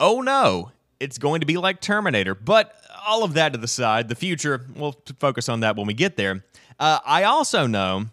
Oh 0.00 0.20
no, 0.20 0.72
it's 0.98 1.18
going 1.18 1.40
to 1.40 1.46
be 1.46 1.58
like 1.58 1.80
Terminator. 1.80 2.34
But 2.34 2.74
all 3.06 3.24
of 3.24 3.34
that 3.34 3.52
to 3.52 3.58
the 3.58 3.68
side, 3.68 4.08
the 4.08 4.14
future, 4.14 4.66
we'll 4.74 4.96
focus 5.20 5.48
on 5.48 5.60
that 5.60 5.76
when 5.76 5.86
we 5.86 5.94
get 5.94 6.16
there. 6.16 6.44
Uh, 6.80 6.98
I 7.04 7.24
also 7.24 7.66
know 7.66 8.06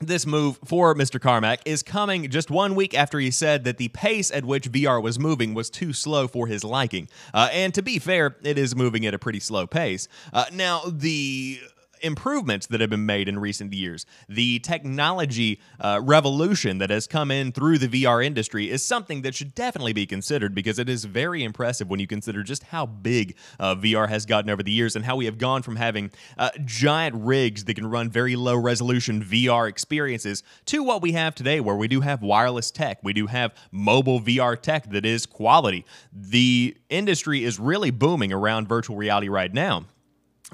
this 0.00 0.26
move 0.26 0.58
for 0.64 0.94
Mr. 0.94 1.20
Carmack 1.20 1.60
is 1.64 1.82
coming 1.82 2.28
just 2.28 2.50
one 2.50 2.74
week 2.74 2.94
after 2.94 3.18
he 3.18 3.30
said 3.30 3.64
that 3.64 3.78
the 3.78 3.88
pace 3.88 4.30
at 4.30 4.44
which 4.44 4.70
VR 4.70 5.02
was 5.02 5.18
moving 5.18 5.54
was 5.54 5.70
too 5.70 5.92
slow 5.92 6.26
for 6.26 6.46
his 6.46 6.64
liking. 6.64 7.08
Uh, 7.32 7.48
and 7.52 7.72
to 7.74 7.82
be 7.82 7.98
fair, 7.98 8.36
it 8.42 8.58
is 8.58 8.74
moving 8.74 9.06
at 9.06 9.14
a 9.14 9.18
pretty 9.18 9.40
slow 9.40 9.66
pace. 9.66 10.08
Uh, 10.32 10.46
now, 10.52 10.82
the 10.86 11.60
improvements 12.04 12.66
that 12.68 12.80
have 12.80 12.90
been 12.90 13.06
made 13.06 13.28
in 13.28 13.38
recent 13.38 13.72
years, 13.72 14.06
the 14.28 14.58
technology 14.60 15.60
uh, 15.80 16.00
revolution 16.02 16.78
that 16.78 16.90
has 16.90 17.06
come 17.06 17.30
in 17.30 17.50
through 17.50 17.78
the 17.78 17.88
VR 17.88 18.24
industry 18.24 18.70
is 18.70 18.84
something 18.84 19.22
that 19.22 19.34
should 19.34 19.54
definitely 19.54 19.92
be 19.92 20.06
considered 20.06 20.54
because 20.54 20.78
it 20.78 20.88
is 20.88 21.04
very 21.04 21.42
impressive 21.42 21.88
when 21.88 21.98
you 21.98 22.06
consider 22.06 22.42
just 22.42 22.64
how 22.64 22.86
big 22.86 23.36
uh, 23.58 23.74
VR 23.74 24.08
has 24.08 24.26
gotten 24.26 24.50
over 24.50 24.62
the 24.62 24.70
years 24.70 24.94
and 24.94 25.04
how 25.04 25.16
we 25.16 25.24
have 25.24 25.38
gone 25.38 25.62
from 25.62 25.76
having 25.76 26.10
uh, 26.38 26.50
giant 26.64 27.14
rigs 27.16 27.64
that 27.64 27.74
can 27.74 27.86
run 27.86 28.10
very 28.10 28.36
low 28.36 28.56
resolution 28.56 29.24
VR 29.24 29.68
experiences 29.68 30.42
to 30.66 30.82
what 30.82 31.00
we 31.00 31.12
have 31.12 31.34
today, 31.34 31.60
where 31.60 31.76
we 31.76 31.88
do 31.88 32.02
have 32.02 32.22
wireless 32.22 32.70
tech, 32.70 32.98
we 33.02 33.12
do 33.12 33.26
have 33.26 33.54
mobile 33.72 34.20
VR 34.20 34.60
tech 34.60 34.90
that 34.90 35.06
is 35.06 35.24
quality. 35.26 35.84
The 36.12 36.76
industry 36.90 37.44
is 37.44 37.58
really 37.58 37.90
booming 37.90 38.32
around 38.32 38.68
virtual 38.68 38.96
reality 38.96 39.28
right 39.28 39.52
now 39.52 39.86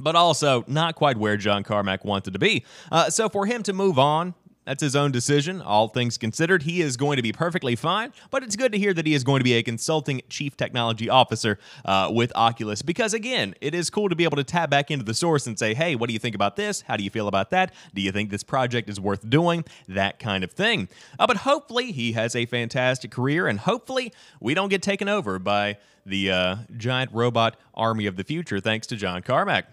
but 0.00 0.16
also 0.16 0.64
not 0.66 0.94
quite 0.94 1.16
where 1.16 1.36
John 1.36 1.62
Carmack 1.62 2.04
wanted 2.04 2.32
to 2.32 2.38
be. 2.38 2.64
Uh, 2.90 3.10
so 3.10 3.28
for 3.28 3.46
him 3.46 3.62
to 3.64 3.72
move 3.72 3.98
on, 3.98 4.34
That's 4.66 4.82
his 4.82 4.94
own 4.94 5.10
decision. 5.10 5.60
All 5.62 5.88
things 5.88 6.18
considered, 6.18 6.62
he 6.62 6.80
is 6.80 6.96
going 6.96 7.16
to 7.16 7.22
be 7.22 7.32
perfectly 7.32 7.74
fine, 7.74 8.12
but 8.30 8.44
it's 8.44 8.54
good 8.54 8.70
to 8.70 8.78
hear 8.78 8.92
that 8.92 9.06
he 9.06 9.14
is 9.14 9.24
going 9.24 9.40
to 9.40 9.44
be 9.44 9.54
a 9.54 9.64
consulting 9.64 10.20
chief 10.28 10.56
technology 10.56 11.08
officer 11.08 11.58
uh, 11.84 12.08
with 12.12 12.30
Oculus 12.36 12.82
because, 12.82 13.14
again, 13.14 13.54
it 13.60 13.74
is 13.74 13.90
cool 13.90 14.08
to 14.08 14.14
be 14.14 14.22
able 14.22 14.36
to 14.36 14.44
tap 14.44 14.70
back 14.70 14.90
into 14.92 15.04
the 15.04 15.14
source 15.14 15.48
and 15.48 15.58
say, 15.58 15.74
hey, 15.74 15.96
what 15.96 16.08
do 16.08 16.12
you 16.12 16.20
think 16.20 16.36
about 16.36 16.54
this? 16.56 16.82
How 16.82 16.96
do 16.96 17.02
you 17.02 17.10
feel 17.10 17.26
about 17.26 17.50
that? 17.50 17.74
Do 17.94 18.02
you 18.02 18.12
think 18.12 18.30
this 18.30 18.44
project 18.44 18.88
is 18.88 19.00
worth 19.00 19.28
doing? 19.28 19.64
That 19.88 20.20
kind 20.20 20.44
of 20.44 20.52
thing. 20.52 20.88
Uh, 21.18 21.26
but 21.26 21.38
hopefully, 21.38 21.90
he 21.90 22.12
has 22.12 22.36
a 22.36 22.46
fantastic 22.46 23.10
career, 23.10 23.48
and 23.48 23.58
hopefully, 23.58 24.12
we 24.40 24.54
don't 24.54 24.68
get 24.68 24.82
taken 24.82 25.08
over 25.08 25.40
by 25.40 25.78
the 26.06 26.30
uh, 26.30 26.56
giant 26.76 27.10
robot 27.12 27.56
army 27.74 28.06
of 28.06 28.16
the 28.16 28.24
future 28.24 28.60
thanks 28.60 28.86
to 28.88 28.96
John 28.96 29.22
Carmack. 29.22 29.66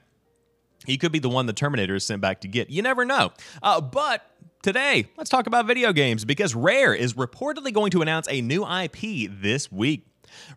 He 0.87 0.97
could 0.97 1.11
be 1.11 1.19
the 1.19 1.29
one 1.29 1.45
the 1.45 1.53
Terminator 1.53 1.95
is 1.95 2.05
sent 2.05 2.21
back 2.21 2.41
to 2.41 2.47
get. 2.47 2.69
You 2.69 2.81
never 2.81 3.03
know. 3.03 3.33
Uh, 3.61 3.81
but 3.81 4.25
today, 4.63 5.09
let's 5.17 5.29
talk 5.29 5.45
about 5.45 5.67
video 5.67 5.91
games 5.91 6.23
because 6.23 6.55
Rare 6.55 6.95
is 6.95 7.13
reportedly 7.13 7.73
going 7.73 7.91
to 7.91 8.01
announce 8.01 8.27
a 8.29 8.41
new 8.41 8.65
IP 8.65 9.29
this 9.29 9.69
week. 9.69 10.07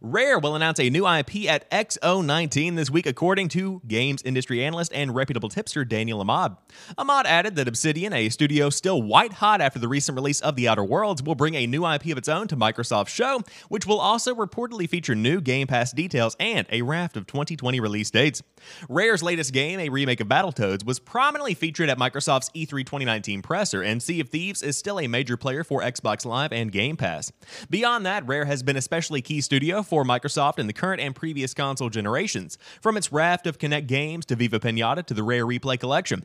Rare 0.01 0.39
will 0.39 0.55
announce 0.55 0.81
a 0.81 0.91
new 0.91 1.07
IP 1.07 1.47
at 1.49 1.71
XO19 1.71 2.77
this 2.77 2.91
week, 2.91 3.07
according 3.07 3.49
to 3.51 3.83
games 3.87 4.23
industry 4.23 4.65
analyst 4.65 4.93
and 4.93 5.15
reputable 5.15 5.49
tipster 5.49 5.85
Daniel 5.85 6.21
Ahmad. 6.21 6.57
Ahmad 6.99 7.27
added 7.27 7.57
that 7.57 7.69
Obsidian, 7.69 8.13
a 8.13 8.29
studio 8.29 8.71
still 8.71 9.03
white 9.03 9.35
hot 9.35 9.61
after 9.61 9.79
the 9.79 9.89
recent 9.89 10.17
release 10.17 10.41
of 10.41 10.57
The 10.57 10.69
Outer 10.69 10.85
Worlds, 10.85 11.23
will 11.23 11.35
bring 11.35 11.55
a 11.55 11.67
new 11.67 11.87
IP 11.87 12.07
of 12.07 12.19
its 12.19 12.29
own 12.29 12.49
to 12.49 12.57
Microsoft's 12.57 13.13
show, 13.13 13.43
which 13.69 13.87
will 13.87 14.01
also 14.01 14.35
reportedly 14.35 14.89
feature 14.89 15.15
new 15.15 15.41
Game 15.41 15.67
Pass 15.67 15.93
details 15.93 16.37
and 16.41 16.67
a 16.71 16.83
raft 16.83 17.17
of 17.17 17.27
2020 17.27 17.81
release 17.81 18.11
dates. 18.11 18.43
Rare's 18.89 19.23
latest 19.23 19.53
game, 19.53 19.81
a 19.81 19.89
remake 19.89 20.21
of 20.21 20.29
Battletoads, 20.29 20.85
was 20.85 20.99
prominently 20.99 21.55
featured 21.55 21.89
at 21.89 21.99
Microsoft's 21.99 22.51
E3 22.51 22.85
2019 22.85 23.43
presser, 23.43 23.83
and 23.83 24.03
Sea 24.03 24.21
of 24.21 24.29
Thieves 24.29 24.63
is 24.63 24.77
still 24.77 24.99
a 25.01 25.07
major 25.07 25.37
player 25.37 25.65
for 25.65 25.81
Xbox 25.81 26.25
Live 26.25 26.53
and 26.53 26.73
Game 26.73 26.97
Pass. 26.97 27.33
Beyond 27.69 28.05
that, 28.07 28.27
Rare 28.27 28.45
has 28.45 28.63
been 28.63 28.77
especially 28.77 29.23
key 29.23 29.41
studio 29.41 29.70
for 29.83 30.05
Microsoft 30.05 30.59
in 30.59 30.67
the 30.67 30.73
current 30.73 31.01
and 31.01 31.15
previous 31.15 31.55
console 31.55 31.89
generations, 31.89 32.59
from 32.81 32.97
its 32.97 33.13
raft 33.13 33.47
of 33.47 33.59
Kinect 33.59 33.87
games 33.87 34.27
to 34.27 34.37
Viva 34.37 34.61
Pinata 34.61 35.05
to 35.07 35.15
the 35.15 35.23
Rare 35.23 35.47
Replay 35.47 35.79
Collection. 35.79 36.25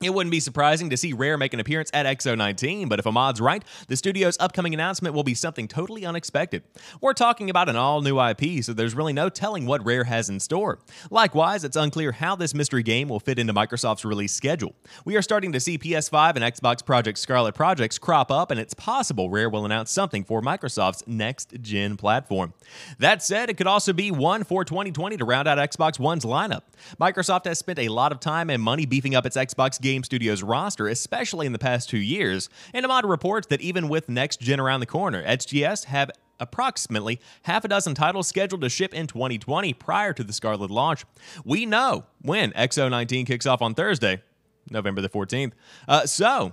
It 0.00 0.14
wouldn't 0.14 0.30
be 0.30 0.38
surprising 0.38 0.90
to 0.90 0.96
see 0.96 1.12
Rare 1.12 1.36
make 1.36 1.52
an 1.52 1.58
appearance 1.58 1.90
at 1.92 2.06
XO19, 2.06 2.88
but 2.88 3.00
if 3.00 3.06
Ahmad's 3.06 3.40
right, 3.40 3.64
the 3.88 3.96
studio's 3.96 4.36
upcoming 4.38 4.72
announcement 4.72 5.12
will 5.12 5.24
be 5.24 5.34
something 5.34 5.66
totally 5.66 6.06
unexpected. 6.06 6.62
We're 7.00 7.14
talking 7.14 7.50
about 7.50 7.68
an 7.68 7.74
all 7.74 8.00
new 8.00 8.20
IP, 8.20 8.62
so 8.62 8.72
there's 8.72 8.94
really 8.94 9.12
no 9.12 9.28
telling 9.28 9.66
what 9.66 9.84
Rare 9.84 10.04
has 10.04 10.28
in 10.28 10.38
store. 10.38 10.78
Likewise, 11.10 11.64
it's 11.64 11.76
unclear 11.76 12.12
how 12.12 12.36
this 12.36 12.54
mystery 12.54 12.84
game 12.84 13.08
will 13.08 13.18
fit 13.18 13.40
into 13.40 13.52
Microsoft's 13.52 14.04
release 14.04 14.32
schedule. 14.32 14.76
We 15.04 15.16
are 15.16 15.22
starting 15.22 15.50
to 15.50 15.58
see 15.58 15.78
PS5 15.78 16.36
and 16.36 16.44
Xbox 16.44 16.84
Project 16.84 17.18
Scarlett 17.18 17.56
projects 17.56 17.98
crop 17.98 18.30
up, 18.30 18.52
and 18.52 18.60
it's 18.60 18.74
possible 18.74 19.30
Rare 19.30 19.50
will 19.50 19.64
announce 19.64 19.90
something 19.90 20.22
for 20.22 20.40
Microsoft's 20.40 21.02
next 21.08 21.54
gen 21.60 21.96
platform. 21.96 22.54
That 23.00 23.20
said, 23.20 23.50
it 23.50 23.56
could 23.56 23.66
also 23.66 23.92
be 23.92 24.12
one 24.12 24.44
for 24.44 24.64
2020 24.64 25.16
to 25.16 25.24
round 25.24 25.48
out 25.48 25.58
Xbox 25.58 25.98
One's 25.98 26.24
lineup. 26.24 26.62
Microsoft 27.00 27.46
has 27.46 27.58
spent 27.58 27.80
a 27.80 27.88
lot 27.88 28.12
of 28.12 28.20
time 28.20 28.48
and 28.48 28.62
money 28.62 28.86
beefing 28.86 29.16
up 29.16 29.26
its 29.26 29.36
Xbox 29.36 29.80
Game 29.80 29.87
Studios 30.04 30.42
roster, 30.42 30.86
especially 30.86 31.46
in 31.46 31.52
the 31.52 31.58
past 31.58 31.88
two 31.88 31.98
years, 31.98 32.48
and 32.74 32.84
Ahmad 32.84 33.06
reports 33.06 33.46
that 33.48 33.60
even 33.60 33.88
with 33.88 34.08
next 34.08 34.40
gen 34.40 34.60
around 34.60 34.80
the 34.80 34.86
corner, 34.86 35.24
XGS 35.24 35.84
have 35.84 36.10
approximately 36.38 37.18
half 37.42 37.64
a 37.64 37.68
dozen 37.68 37.94
titles 37.94 38.28
scheduled 38.28 38.60
to 38.60 38.68
ship 38.68 38.94
in 38.94 39.06
2020 39.06 39.72
prior 39.74 40.12
to 40.12 40.22
the 40.22 40.32
Scarlett 40.32 40.70
launch. 40.70 41.04
We 41.44 41.66
know 41.66 42.04
when 42.20 42.52
XO19 42.52 43.26
kicks 43.26 43.46
off 43.46 43.62
on 43.62 43.74
Thursday, 43.74 44.22
November 44.70 45.00
the 45.00 45.08
14th. 45.08 45.52
Uh, 45.88 46.06
so, 46.06 46.52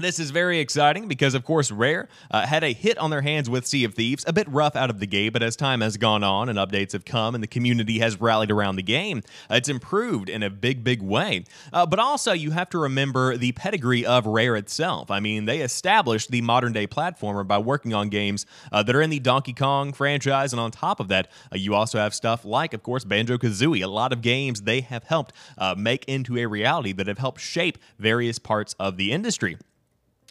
this 0.00 0.18
is 0.18 0.30
very 0.30 0.58
exciting 0.58 1.08
because, 1.08 1.34
of 1.34 1.44
course, 1.44 1.70
Rare 1.70 2.08
uh, 2.30 2.46
had 2.46 2.64
a 2.64 2.72
hit 2.72 2.98
on 2.98 3.10
their 3.10 3.22
hands 3.22 3.48
with 3.48 3.66
Sea 3.66 3.84
of 3.84 3.94
Thieves, 3.94 4.24
a 4.26 4.32
bit 4.32 4.48
rough 4.48 4.76
out 4.76 4.90
of 4.90 5.00
the 5.00 5.06
gate, 5.06 5.30
but 5.30 5.42
as 5.42 5.56
time 5.56 5.80
has 5.80 5.96
gone 5.96 6.24
on 6.24 6.48
and 6.48 6.58
updates 6.58 6.92
have 6.92 7.04
come 7.04 7.34
and 7.34 7.42
the 7.42 7.48
community 7.48 7.98
has 7.98 8.20
rallied 8.20 8.50
around 8.50 8.76
the 8.76 8.82
game, 8.82 9.22
uh, 9.50 9.54
it's 9.54 9.68
improved 9.68 10.28
in 10.28 10.42
a 10.42 10.50
big, 10.50 10.84
big 10.84 11.02
way. 11.02 11.44
Uh, 11.72 11.86
but 11.86 11.98
also, 11.98 12.32
you 12.32 12.50
have 12.50 12.68
to 12.70 12.78
remember 12.78 13.36
the 13.36 13.52
pedigree 13.52 14.04
of 14.04 14.26
Rare 14.26 14.56
itself. 14.56 15.10
I 15.10 15.20
mean, 15.20 15.44
they 15.44 15.60
established 15.60 16.30
the 16.30 16.40
modern 16.40 16.72
day 16.72 16.86
platformer 16.86 17.46
by 17.46 17.58
working 17.58 17.94
on 17.94 18.08
games 18.08 18.46
uh, 18.72 18.82
that 18.82 18.94
are 18.94 19.02
in 19.02 19.10
the 19.10 19.20
Donkey 19.20 19.52
Kong 19.52 19.92
franchise, 19.92 20.52
and 20.52 20.60
on 20.60 20.70
top 20.70 21.00
of 21.00 21.08
that, 21.08 21.28
uh, 21.52 21.56
you 21.56 21.74
also 21.74 21.98
have 21.98 22.14
stuff 22.14 22.44
like, 22.44 22.74
of 22.74 22.82
course, 22.82 23.04
Banjo 23.04 23.38
Kazooie. 23.38 23.82
A 23.82 23.86
lot 23.86 24.12
of 24.12 24.22
games 24.22 24.62
they 24.62 24.80
have 24.80 25.04
helped 25.04 25.32
uh, 25.58 25.74
make 25.76 26.04
into 26.06 26.36
a 26.36 26.46
reality 26.46 26.92
that 26.92 27.06
have 27.06 27.18
helped 27.18 27.40
shape 27.40 27.78
various 27.98 28.38
parts 28.38 28.74
of 28.78 28.96
the 28.96 29.12
industry. 29.12 29.56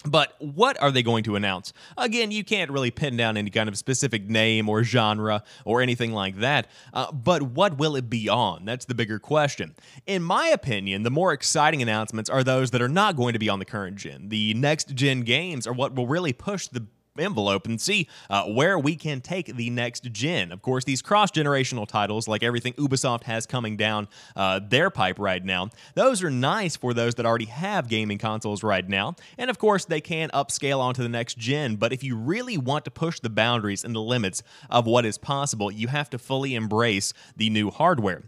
But 0.06 0.34
what 0.40 0.82
are 0.82 0.92
they 0.92 1.04
going 1.04 1.26
to 1.26 1.36
announce? 1.36 1.74
Again, 1.98 2.32
you 2.32 2.46
can't 2.46 2.72
really 2.72 2.90
pin 2.90 3.18
down 3.18 3.36
any 3.36 3.50
kind 3.50 3.68
of 3.68 3.78
specific 3.78 4.30
name 4.30 4.70
or 4.70 4.84
genre 4.84 5.44
or 5.66 5.82
anything 5.82 6.14
like 6.14 6.38
that. 6.38 6.68
Uh, 6.94 7.12
but 7.12 7.42
what 7.42 7.78
will 7.78 7.98
it 7.98 8.10
be 8.10 8.30
on? 8.30 8.64
That's 8.64 8.86
the 8.86 8.96
bigger 8.96 9.20
question. 9.20 9.76
In 10.06 10.24
my 10.24 10.48
opinion, 10.48 11.04
the 11.04 11.12
more 11.12 11.34
exciting 11.34 11.82
announcements 11.82 12.30
are 12.30 12.46
those 12.46 12.72
that 12.72 12.82
are 12.82 12.88
not 12.88 13.18
going 13.18 13.34
to 13.34 13.40
be 13.40 13.50
on 13.50 13.60
the 13.60 13.66
current 13.66 13.98
gen. 13.98 14.30
The 14.30 14.54
next 14.54 14.96
gen 14.96 15.22
games 15.22 15.68
are 15.68 15.74
what 15.74 15.94
will 15.96 16.08
really 16.08 16.32
push 16.32 16.68
the 16.68 16.86
envelope 17.20 17.66
and 17.66 17.80
see 17.80 18.08
uh, 18.30 18.46
where 18.46 18.78
we 18.78 18.96
can 18.96 19.22
take 19.22 19.56
the 19.56 19.70
next 19.70 20.12
gen. 20.12 20.52
Of 20.52 20.62
course, 20.62 20.84
these 20.84 21.02
cross 21.02 21.32
generational 21.32 21.88
titles, 21.88 22.28
like 22.28 22.44
everything 22.44 22.74
Ubisoft 22.74 23.24
has 23.24 23.46
coming 23.46 23.78
down 23.78 24.08
uh, 24.36 24.60
their 24.60 24.90
pipe 24.90 25.20
right 25.20 25.44
now, 25.44 25.70
those 25.96 26.24
are 26.24 26.32
nice 26.32 26.76
for 26.76 26.94
those 26.94 27.16
that 27.16 27.26
already 27.26 27.46
have 27.46 27.88
gaming 27.88 28.18
consoles 28.18 28.64
right 28.64 28.88
now. 28.88 29.16
And 29.38 29.50
of 29.50 29.58
course, 29.58 29.86
they 29.86 30.02
can 30.02 30.30
upscale 30.30 30.80
onto 30.80 31.04
the 31.04 31.10
next 31.10 31.38
gen. 31.38 31.76
But 31.76 31.94
if 31.94 32.04
you 32.04 32.16
really 32.16 32.58
want 32.58 32.86
to 32.86 32.92
push 32.92 33.20
the 33.20 33.30
boundaries 33.30 33.84
and 33.84 33.96
the 33.96 34.02
limits 34.02 34.44
of 34.70 34.86
what 34.86 35.06
is 35.06 35.18
possible, 35.18 35.72
you 35.72 35.88
have 35.88 36.10
to 36.12 36.18
fully 36.18 36.56
embrace 36.56 37.14
the 37.36 37.50
new 37.50 37.72
hardware. 37.72 38.24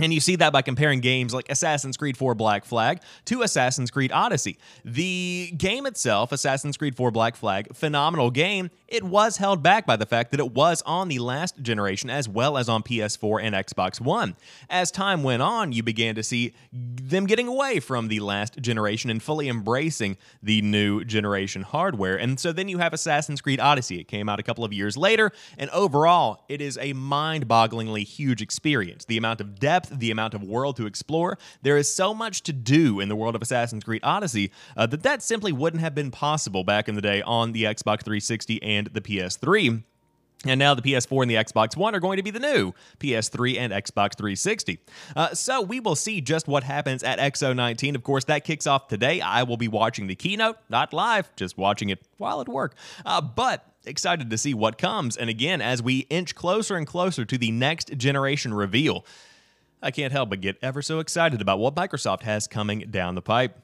And 0.00 0.12
you 0.12 0.20
see 0.20 0.36
that 0.36 0.54
by 0.54 0.62
comparing 0.62 1.00
games 1.00 1.34
like 1.34 1.50
Assassin's 1.50 1.98
Creed 1.98 2.16
4 2.16 2.34
Black 2.34 2.64
Flag 2.64 3.00
to 3.26 3.42
Assassin's 3.42 3.90
Creed 3.90 4.10
Odyssey. 4.10 4.58
The 4.86 5.52
game 5.58 5.84
itself, 5.84 6.32
Assassin's 6.32 6.78
Creed 6.78 6.96
4 6.96 7.10
Black 7.10 7.36
Flag, 7.36 7.76
phenomenal 7.76 8.30
game. 8.30 8.70
It 8.88 9.02
was 9.02 9.36
held 9.36 9.62
back 9.62 9.86
by 9.86 9.96
the 9.96 10.06
fact 10.06 10.30
that 10.30 10.40
it 10.40 10.52
was 10.52 10.82
on 10.86 11.08
the 11.08 11.18
last 11.18 11.60
generation 11.60 12.08
as 12.08 12.26
well 12.26 12.56
as 12.56 12.70
on 12.70 12.82
PS4 12.82 13.42
and 13.42 13.54
Xbox 13.54 14.00
One. 14.00 14.34
As 14.70 14.90
time 14.90 15.22
went 15.22 15.42
on, 15.42 15.72
you 15.72 15.82
began 15.82 16.14
to 16.14 16.22
see 16.22 16.54
them 16.72 17.26
getting 17.26 17.48
away 17.48 17.78
from 17.78 18.08
the 18.08 18.20
last 18.20 18.60
generation 18.62 19.10
and 19.10 19.22
fully 19.22 19.48
embracing 19.48 20.16
the 20.42 20.62
new 20.62 21.04
generation 21.04 21.62
hardware. 21.62 22.16
And 22.16 22.40
so 22.40 22.50
then 22.52 22.68
you 22.68 22.78
have 22.78 22.94
Assassin's 22.94 23.42
Creed 23.42 23.60
Odyssey. 23.60 24.00
It 24.00 24.08
came 24.08 24.28
out 24.28 24.40
a 24.40 24.42
couple 24.42 24.64
of 24.64 24.72
years 24.72 24.96
later, 24.96 25.32
and 25.58 25.68
overall, 25.70 26.44
it 26.48 26.62
is 26.62 26.78
a 26.80 26.94
mind 26.94 27.46
bogglingly 27.46 28.04
huge 28.04 28.40
experience. 28.40 29.04
The 29.04 29.18
amount 29.18 29.42
of 29.42 29.58
depth 29.58 29.81
depth, 29.82 29.98
the 29.98 30.10
amount 30.10 30.34
of 30.34 30.42
world 30.42 30.76
to 30.76 30.86
explore. 30.86 31.38
There 31.62 31.76
is 31.76 31.92
so 31.92 32.14
much 32.14 32.42
to 32.42 32.52
do 32.52 33.00
in 33.00 33.08
the 33.08 33.16
world 33.16 33.34
of 33.34 33.42
Assassin's 33.42 33.84
Creed 33.84 34.00
Odyssey 34.02 34.52
uh, 34.76 34.86
that 34.86 35.02
that 35.02 35.22
simply 35.22 35.52
wouldn't 35.52 35.82
have 35.82 35.94
been 35.94 36.10
possible 36.10 36.64
back 36.64 36.88
in 36.88 36.94
the 36.94 37.02
day 37.02 37.22
on 37.22 37.52
the 37.52 37.64
Xbox 37.64 38.02
360 38.02 38.62
and 38.62 38.88
the 38.88 39.00
PS3. 39.00 39.82
And 40.44 40.58
now 40.58 40.74
the 40.74 40.82
PS4 40.82 41.22
and 41.22 41.30
the 41.30 41.36
Xbox 41.36 41.76
One 41.76 41.94
are 41.94 42.00
going 42.00 42.16
to 42.16 42.22
be 42.24 42.32
the 42.32 42.40
new 42.40 42.74
PS3 42.98 43.58
and 43.58 43.72
Xbox 43.72 44.16
360. 44.16 44.80
Uh, 45.14 45.34
so 45.34 45.62
we 45.62 45.78
will 45.78 45.94
see 45.94 46.20
just 46.20 46.48
what 46.48 46.64
happens 46.64 47.04
at 47.04 47.20
XO19. 47.20 47.94
Of 47.94 48.02
course, 48.02 48.24
that 48.24 48.42
kicks 48.44 48.66
off 48.66 48.88
today. 48.88 49.20
I 49.20 49.44
will 49.44 49.56
be 49.56 49.68
watching 49.68 50.08
the 50.08 50.16
keynote, 50.16 50.56
not 50.68 50.92
live, 50.92 51.34
just 51.36 51.56
watching 51.56 51.90
it 51.90 52.00
while 52.16 52.40
at 52.40 52.48
work. 52.48 52.74
Uh, 53.06 53.20
but 53.20 53.72
excited 53.84 54.30
to 54.30 54.38
see 54.38 54.52
what 54.52 54.78
comes. 54.78 55.16
And 55.16 55.30
again, 55.30 55.60
as 55.60 55.80
we 55.80 56.00
inch 56.10 56.34
closer 56.34 56.76
and 56.76 56.88
closer 56.88 57.24
to 57.24 57.38
the 57.38 57.52
next 57.52 57.96
generation 57.96 58.52
reveal, 58.52 59.04
I 59.82 59.90
can't 59.90 60.12
help 60.12 60.30
but 60.30 60.40
get 60.40 60.56
ever 60.62 60.80
so 60.80 61.00
excited 61.00 61.40
about 61.40 61.58
what 61.58 61.74
Microsoft 61.74 62.22
has 62.22 62.46
coming 62.46 62.86
down 62.90 63.14
the 63.14 63.22
pipe. 63.22 63.58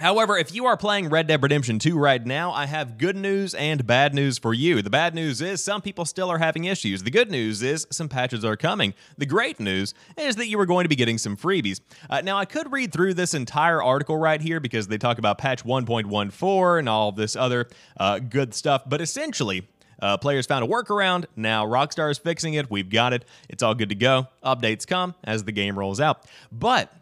However, 0.00 0.38
if 0.38 0.54
you 0.54 0.64
are 0.64 0.78
playing 0.78 1.10
Red 1.10 1.26
Dead 1.26 1.42
Redemption 1.42 1.78
2 1.78 1.98
right 1.98 2.24
now, 2.24 2.52
I 2.52 2.64
have 2.64 2.96
good 2.96 3.16
news 3.16 3.52
and 3.52 3.86
bad 3.86 4.14
news 4.14 4.38
for 4.38 4.54
you. 4.54 4.80
The 4.80 4.88
bad 4.88 5.14
news 5.14 5.42
is 5.42 5.62
some 5.62 5.82
people 5.82 6.06
still 6.06 6.30
are 6.30 6.38
having 6.38 6.64
issues. 6.64 7.02
The 7.02 7.10
good 7.10 7.30
news 7.30 7.62
is 7.62 7.86
some 7.90 8.08
patches 8.08 8.42
are 8.42 8.56
coming. 8.56 8.94
The 9.18 9.26
great 9.26 9.60
news 9.60 9.92
is 10.16 10.36
that 10.36 10.48
you 10.48 10.58
are 10.58 10.64
going 10.64 10.84
to 10.84 10.88
be 10.88 10.96
getting 10.96 11.18
some 11.18 11.36
freebies. 11.36 11.80
Uh, 12.08 12.22
now, 12.22 12.38
I 12.38 12.46
could 12.46 12.72
read 12.72 12.92
through 12.92 13.12
this 13.12 13.34
entire 13.34 13.82
article 13.82 14.16
right 14.16 14.40
here 14.40 14.58
because 14.58 14.88
they 14.88 14.96
talk 14.96 15.18
about 15.18 15.36
patch 15.36 15.64
1.14 15.64 16.78
and 16.78 16.88
all 16.88 17.12
this 17.12 17.36
other 17.36 17.68
uh, 17.98 18.20
good 18.20 18.54
stuff, 18.54 18.84
but 18.88 19.02
essentially, 19.02 19.68
uh, 20.00 20.16
players 20.16 20.46
found 20.46 20.64
a 20.64 20.68
workaround. 20.68 21.26
Now 21.36 21.66
Rockstar 21.66 22.10
is 22.10 22.18
fixing 22.18 22.54
it. 22.54 22.70
We've 22.70 22.90
got 22.90 23.12
it. 23.12 23.24
It's 23.48 23.62
all 23.62 23.74
good 23.74 23.90
to 23.90 23.94
go. 23.94 24.26
Updates 24.44 24.86
come 24.86 25.14
as 25.24 25.44
the 25.44 25.52
game 25.52 25.78
rolls 25.78 26.00
out. 26.00 26.24
But 26.52 26.92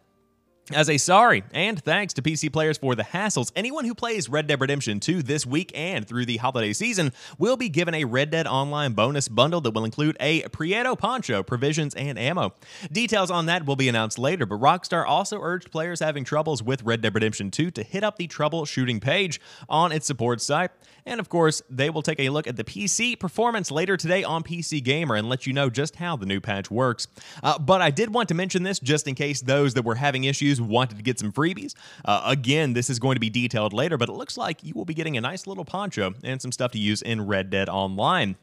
As 0.75 0.91
a 0.91 0.99
sorry 0.99 1.45
and 1.53 1.83
thanks 1.83 2.13
to 2.15 2.23
PC 2.23 2.53
players 2.53 2.77
for 2.77 2.95
the 2.95 3.03
hassles, 3.03 3.51
anyone 3.57 3.87
who 3.87 3.95
plays 3.95 4.29
Red 4.29 4.47
Dead 4.47 4.61
Redemption 4.61 5.01
2 5.01 5.23
this 5.23 5.47
week 5.47 5.73
and 5.75 6.07
through 6.07 6.27
the 6.27 6.37
holiday 6.37 6.75
season 6.75 7.13
will 7.39 7.57
be 7.57 7.71
given 7.71 7.95
a 7.95 8.05
Red 8.05 8.31
Dead 8.31 8.47
Online 8.47 8.93
bonus 8.93 9.29
bundle 9.29 9.63
that 9.63 9.71
will 9.71 9.87
include 9.87 10.19
a 10.21 10.43
Prieto 10.43 10.99
poncho, 10.99 11.43
provisions, 11.43 11.95
and 11.95 12.19
ammo. 12.19 12.53
Details 12.93 13.31
on 13.31 13.47
that 13.47 13.65
will 13.65 13.77
be 13.77 13.89
announced 13.89 14.19
later, 14.19 14.45
but 14.45 14.61
Rockstar 14.61 15.07
also 15.07 15.41
urged 15.41 15.71
players 15.71 16.01
having 16.01 16.23
troubles 16.23 16.63
with 16.63 16.83
Red 16.83 17.01
Dead 17.01 17.15
Redemption 17.15 17.51
2 17.51 17.71
to 17.71 17.83
hit 17.83 18.05
up 18.05 18.19
the 18.19 18.29
troubleshooting 18.29 19.01
page 19.01 19.41
on 19.71 19.91
its 19.91 20.07
support 20.07 20.43
site. 20.43 20.71
And 21.07 21.19
of 21.19 21.31
course, 21.31 21.63
they 21.71 21.89
will 21.89 22.03
take 22.03 22.21
a 22.21 22.29
look 22.29 22.47
at 22.47 22.57
the 22.57 22.65
PC 22.65 23.19
performance 23.19 23.71
later 23.71 23.97
today 23.97 24.23
on 24.23 24.43
PC 24.43 24.85
Gamer 24.85 25.17
and 25.17 25.31
let 25.31 25.47
you 25.47 25.55
know 25.55 25.71
just 25.71 25.97
how 25.97 26.17
the 26.17 26.27
new 26.27 26.41
patch 26.41 26.71
works. 26.71 27.09
Uh, 27.43 27.59
but 27.59 27.81
I 27.81 27.91
did 27.91 28.13
want 28.13 28.29
to 28.29 28.35
mention 28.35 28.63
this 28.63 28.79
just 28.79 29.09
in 29.09 29.15
case 29.15 29.41
those 29.41 29.73
that 29.73 29.87
were 29.87 29.95
having 29.95 30.25
issues 30.25 30.58
wanted 30.61 30.97
to 30.97 31.03
get 31.03 31.19
some 31.19 31.33
freebies. 31.33 31.75
Uh, 32.05 32.23
again, 32.25 32.73
this 32.73 32.91
is 32.91 32.99
going 32.99 33.17
to 33.17 33.21
be 33.21 33.31
detailed 33.31 33.73
later, 33.73 33.97
but 33.97 34.09
it 34.09 34.13
looks 34.13 34.37
like 34.37 34.63
you 34.63 34.73
will 34.75 34.85
be 34.85 34.95
getting 34.95 35.17
a 35.17 35.21
nice 35.21 35.47
little 35.47 35.65
poncho 35.65 36.15
and 36.23 36.41
some 36.41 36.53
stuff 36.53 36.73
to 36.73 36.79
use 36.79 37.03
in 37.03 37.27
Red 37.27 37.51
Dead 37.51 37.69
Online. 37.69 38.37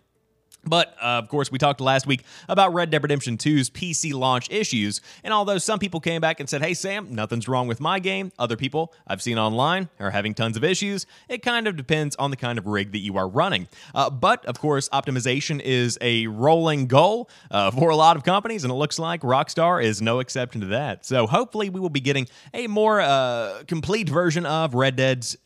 But 0.66 0.96
uh, 1.02 1.20
of 1.20 1.30
course, 1.30 1.52
we 1.52 1.58
talked 1.58 1.80
last 1.80 2.08
week 2.08 2.24
about 2.50 2.74
Red 2.74 2.90
Dead 2.90 3.02
Redemption 3.04 3.38
2's 3.38 3.70
PC 3.70 4.14
launch 4.14 4.50
issues. 4.52 5.02
And 5.24 5.34
although 5.34 5.58
some 5.58 5.80
people 5.80 6.00
came 6.00 6.22
back 6.22 6.40
and 6.40 6.50
said, 6.50 6.62
hey, 6.62 6.74
Sam, 6.74 7.14
nothing's 7.14 7.48
wrong 7.48 7.68
with 7.68 7.80
my 7.80 8.00
game, 8.00 8.32
other 8.40 8.58
people 8.58 8.94
I've 9.08 9.22
seen 9.22 9.38
online 9.38 9.90
are 10.00 10.12
having 10.12 10.34
tons 10.34 10.58
of 10.58 10.64
issues. 10.64 11.06
It 11.30 11.42
kind 11.42 11.68
of 11.68 11.76
depends 11.76 12.16
on 12.16 12.32
the 12.32 12.38
kind 12.38 12.58
of 12.58 12.66
rig 12.66 12.92
that 12.92 13.00
you 13.00 13.18
are 13.18 13.28
running. 13.28 13.68
Uh, 13.94 14.10
but 14.10 14.46
of 14.46 14.60
course, 14.60 14.90
optimization 14.90 15.62
is 15.62 15.98
a 16.02 16.28
rolling 16.28 16.88
goal 16.88 17.30
uh, 17.52 17.72
for 17.72 17.90
a 17.90 17.96
lot 17.96 18.18
of 18.18 18.24
companies, 18.24 18.64
and 18.64 18.72
it 18.72 18.76
looks 18.76 19.00
like 19.00 19.22
Rockstar 19.22 19.84
is 19.84 20.02
no 20.02 20.20
exception 20.20 20.62
to 20.62 20.68
that. 20.68 21.06
So 21.06 21.28
hopefully, 21.28 21.70
we 21.70 21.80
will 21.80 21.90
be 21.90 22.00
getting 22.00 22.28
a 22.54 22.68
more 22.68 23.02
uh, 23.02 23.64
complete 23.68 24.10
version 24.10 24.46
of 24.46 24.74
Red 24.74 24.96
Dead's 24.96 25.38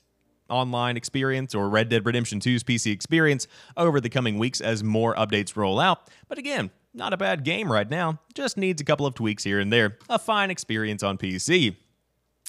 online 0.50 0.98
experience 0.98 1.54
or 1.56 1.70
Red 1.70 1.90
Dead 1.90 2.06
Redemption 2.06 2.40
2's 2.40 2.64
PC 2.64 2.92
experience 2.92 3.48
over 3.78 4.00
the 4.02 4.10
coming 4.10 4.38
weeks 4.38 4.62
as 4.62 4.84
more 4.84 5.16
updates 5.16 5.56
roll 5.56 5.80
out. 5.80 6.10
But 6.28 6.38
again, 6.38 6.72
not 6.94 7.14
a 7.14 7.18
bad 7.18 7.44
game 7.44 7.72
right 7.72 7.90
now, 7.90 8.20
just 8.34 8.58
needs 8.58 8.82
a 8.82 8.86
couple 8.86 9.06
of 9.06 9.14
tweaks 9.14 9.44
here 9.44 9.60
and 9.60 9.72
there. 9.72 9.98
A 10.10 10.20
fine 10.20 10.50
experience 10.50 11.04
on 11.04 11.18
PC. 11.18 11.76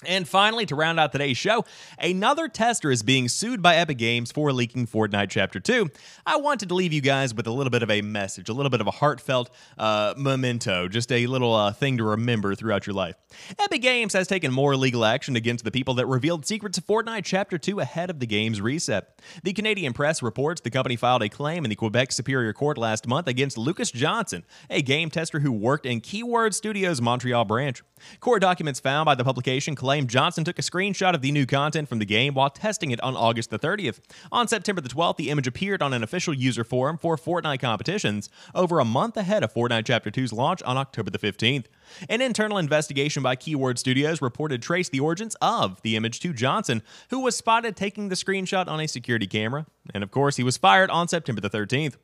And 0.07 0.26
finally, 0.26 0.64
to 0.64 0.75
round 0.75 0.99
out 0.99 1.12
today's 1.12 1.37
show, 1.37 1.66
another 1.99 2.49
tester 2.49 2.90
is 2.90 3.02
being 3.02 3.28
sued 3.28 3.61
by 3.61 3.76
Epic 3.76 3.99
Games 3.99 4.33
for 4.33 4.50
leaking 4.50 4.87
Fortnite 4.87 5.28
Chapter 5.28 5.61
2. 5.61 5.90
I 6.25 6.38
wanted 6.38 6.71
to 6.71 6.75
leave 6.75 6.95
you 6.95 7.02
guys 7.02 7.35
with 7.35 7.47
a 7.47 7.50
little 7.50 7.71
bit 7.71 7.83
of 7.83 7.90
a 7.90 8.00
message, 8.00 8.49
a 8.49 8.54
little 8.54 8.71
bit 8.71 8.80
of 8.80 8.87
a 8.87 8.92
heartfelt 8.92 9.50
uh, 9.76 10.14
memento, 10.16 10.88
just 10.88 11.12
a 11.12 11.26
little 11.26 11.54
uh, 11.54 11.73
thing 11.75 11.99
to 11.99 12.04
remember 12.04 12.54
throughout 12.54 12.87
your 12.87 12.95
life. 12.95 13.14
Epic 13.59 13.83
Games 13.83 14.14
has 14.14 14.26
taken 14.26 14.50
more 14.50 14.75
legal 14.75 15.04
action 15.04 15.37
against 15.37 15.66
the 15.66 15.71
people 15.71 15.92
that 15.95 16.07
revealed 16.07 16.47
secrets 16.47 16.78
of 16.78 16.87
Fortnite 16.87 17.25
Chapter 17.25 17.59
2 17.59 17.80
ahead 17.80 18.09
of 18.09 18.21
the 18.21 18.26
game's 18.26 18.62
reset. 18.62 19.21
The 19.42 19.52
Canadian 19.52 19.92
press 19.92 20.23
reports 20.23 20.62
the 20.62 20.71
company 20.71 20.97
filed 20.97 21.23
a 21.23 21.28
claim 21.28 21.66
in 21.66 21.69
the 21.69 21.76
Quebec 21.76 22.12
Superior 22.12 22.54
Court 22.54 22.78
last 22.78 23.07
month 23.07 23.28
against 23.28 23.59
Lucas 23.59 23.90
Johnson, 23.90 24.45
a 24.71 24.80
game 24.80 25.11
tester 25.11 25.40
who 25.40 25.52
worked 25.52 25.85
in 25.85 26.00
Keyword 26.00 26.54
Studios' 26.54 27.02
Montreal 27.02 27.45
branch. 27.45 27.83
Court 28.21 28.40
documents 28.40 28.80
found 28.80 29.04
by 29.04 29.14
the 29.14 29.25
publication 29.25 29.75
claim 29.90 30.06
Johnson 30.06 30.44
took 30.44 30.56
a 30.56 30.62
screenshot 30.62 31.16
of 31.16 31.20
the 31.20 31.32
new 31.32 31.44
content 31.44 31.88
from 31.88 31.99
the 31.99 32.04
game 32.04 32.32
while 32.32 32.49
testing 32.49 32.92
it 32.92 33.00
on 33.00 33.16
August 33.16 33.50
the 33.50 33.59
30th. 33.59 33.99
On 34.30 34.47
September 34.47 34.80
the 34.80 34.88
12th, 34.88 35.16
the 35.16 35.30
image 35.30 35.49
appeared 35.49 35.82
on 35.82 35.92
an 35.92 36.04
official 36.04 36.32
user 36.32 36.62
forum 36.62 36.97
for 36.97 37.16
Fortnite 37.16 37.59
competitions, 37.59 38.30
over 38.54 38.78
a 38.78 38.85
month 38.85 39.16
ahead 39.16 39.42
of 39.42 39.52
Fortnite 39.52 39.87
Chapter 39.87 40.12
2's 40.12 40.32
launch 40.32 40.62
on 40.62 40.76
October 40.76 41.11
the 41.11 41.18
15th. 41.18 41.64
An 42.09 42.20
internal 42.20 42.56
investigation 42.56 43.25
by 43.25 43.35
Keyword 43.35 43.80
Studios 43.80 44.23
reported 44.23 44.62
traced 44.62 44.92
the 44.92 45.00
origins 45.00 45.35
of 45.42 45.82
the 45.82 45.97
image 45.97 46.20
to 46.20 46.32
Johnson, 46.32 46.85
who 47.09 47.18
was 47.18 47.37
spotted 47.37 47.75
taking 47.75 48.11
the 48.11 48.14
screenshot 48.14 48.68
on 48.68 48.78
a 48.78 48.87
security 48.87 49.26
camera. 49.26 49.66
And 49.92 50.04
of 50.04 50.12
course, 50.12 50.37
he 50.37 50.44
was 50.44 50.56
fired 50.56 50.90
on 50.90 51.09
September 51.09 51.40
the 51.40 51.50
13th. 51.50 51.97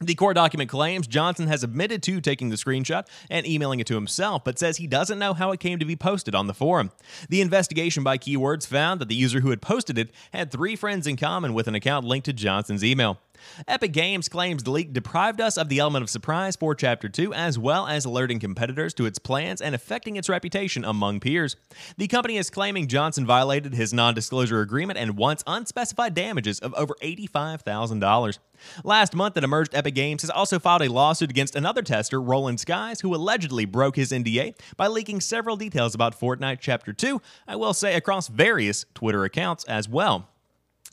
The 0.00 0.14
court 0.14 0.36
document 0.36 0.70
claims 0.70 1.08
Johnson 1.08 1.48
has 1.48 1.64
admitted 1.64 2.04
to 2.04 2.20
taking 2.20 2.50
the 2.50 2.56
screenshot 2.56 3.06
and 3.28 3.44
emailing 3.44 3.80
it 3.80 3.86
to 3.88 3.96
himself, 3.96 4.44
but 4.44 4.56
says 4.56 4.76
he 4.76 4.86
doesn't 4.86 5.18
know 5.18 5.34
how 5.34 5.50
it 5.50 5.58
came 5.58 5.80
to 5.80 5.84
be 5.84 5.96
posted 5.96 6.36
on 6.36 6.46
the 6.46 6.54
forum. 6.54 6.92
The 7.28 7.40
investigation 7.40 8.04
by 8.04 8.16
Keywords 8.16 8.64
found 8.64 9.00
that 9.00 9.08
the 9.08 9.16
user 9.16 9.40
who 9.40 9.50
had 9.50 9.60
posted 9.60 9.98
it 9.98 10.12
had 10.32 10.52
three 10.52 10.76
friends 10.76 11.08
in 11.08 11.16
common 11.16 11.52
with 11.52 11.66
an 11.66 11.74
account 11.74 12.06
linked 12.06 12.26
to 12.26 12.32
Johnson's 12.32 12.84
email. 12.84 13.18
Epic 13.66 13.92
Games 13.92 14.28
claims 14.28 14.62
the 14.62 14.70
leak 14.70 14.92
deprived 14.92 15.40
us 15.40 15.56
of 15.56 15.68
the 15.68 15.78
element 15.78 16.02
of 16.02 16.10
surprise 16.10 16.56
for 16.56 16.74
Chapter 16.74 17.08
2, 17.08 17.34
as 17.34 17.58
well 17.58 17.86
as 17.86 18.04
alerting 18.04 18.38
competitors 18.38 18.94
to 18.94 19.06
its 19.06 19.18
plans 19.18 19.60
and 19.60 19.74
affecting 19.74 20.16
its 20.16 20.28
reputation 20.28 20.84
among 20.84 21.20
peers. 21.20 21.56
The 21.96 22.08
company 22.08 22.36
is 22.36 22.50
claiming 22.50 22.88
Johnson 22.88 23.26
violated 23.26 23.74
his 23.74 23.92
non 23.92 24.14
disclosure 24.14 24.60
agreement 24.60 24.98
and 24.98 25.16
wants 25.16 25.44
unspecified 25.46 26.14
damages 26.14 26.58
of 26.60 26.74
over 26.74 26.94
$85,000. 27.02 28.38
Last 28.84 29.14
month, 29.14 29.36
it 29.36 29.44
emerged 29.44 29.74
Epic 29.74 29.94
Games 29.94 30.22
has 30.22 30.30
also 30.30 30.58
filed 30.58 30.82
a 30.82 30.92
lawsuit 30.92 31.30
against 31.30 31.54
another 31.54 31.82
tester, 31.82 32.20
Roland 32.20 32.60
Sykes, 32.60 33.00
who 33.00 33.14
allegedly 33.14 33.64
broke 33.64 33.96
his 33.96 34.12
NDA 34.12 34.54
by 34.76 34.86
leaking 34.86 35.20
several 35.20 35.56
details 35.56 35.94
about 35.94 36.18
Fortnite 36.18 36.58
Chapter 36.60 36.92
2, 36.92 37.20
I 37.46 37.56
will 37.56 37.74
say 37.74 37.94
across 37.94 38.28
various 38.28 38.84
Twitter 38.94 39.24
accounts 39.24 39.64
as 39.64 39.88
well. 39.88 40.28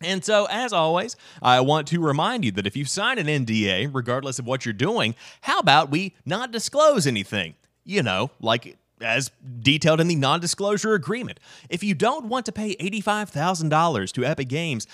And 0.01 0.25
so, 0.25 0.45
as 0.49 0.73
always, 0.73 1.15
I 1.41 1.62
want 1.62 1.88
to 1.88 2.01
remind 2.01 2.43
you 2.43 2.51
that 2.51 2.67
if 2.67 2.75
you 2.75 2.84
sign 2.84 3.17
an 3.17 3.28
NDA, 3.28 3.89
regardless 3.93 4.39
of 4.39 4.45
what 4.45 4.65
you're 4.65 4.73
doing, 4.73 5.15
how 5.41 5.60
about 5.60 5.89
we 5.89 6.15
not 6.25 6.51
disclose 6.51 7.08
anything? 7.08 7.56
You 7.86 8.04
know, 8.04 8.32
like 8.41 8.78
as 9.01 9.32
detailed 9.60 9.99
in 9.99 10.08
the 10.08 10.15
non 10.15 10.39
disclosure 10.39 10.93
agreement. 10.93 11.39
If 11.69 11.84
you 11.84 11.93
don't 11.93 12.25
want 12.25 12.45
to 12.47 12.51
pay 12.51 12.75
$85,000 12.75 14.12
to 14.13 14.25
Epic 14.25 14.47
Games, 14.47 14.88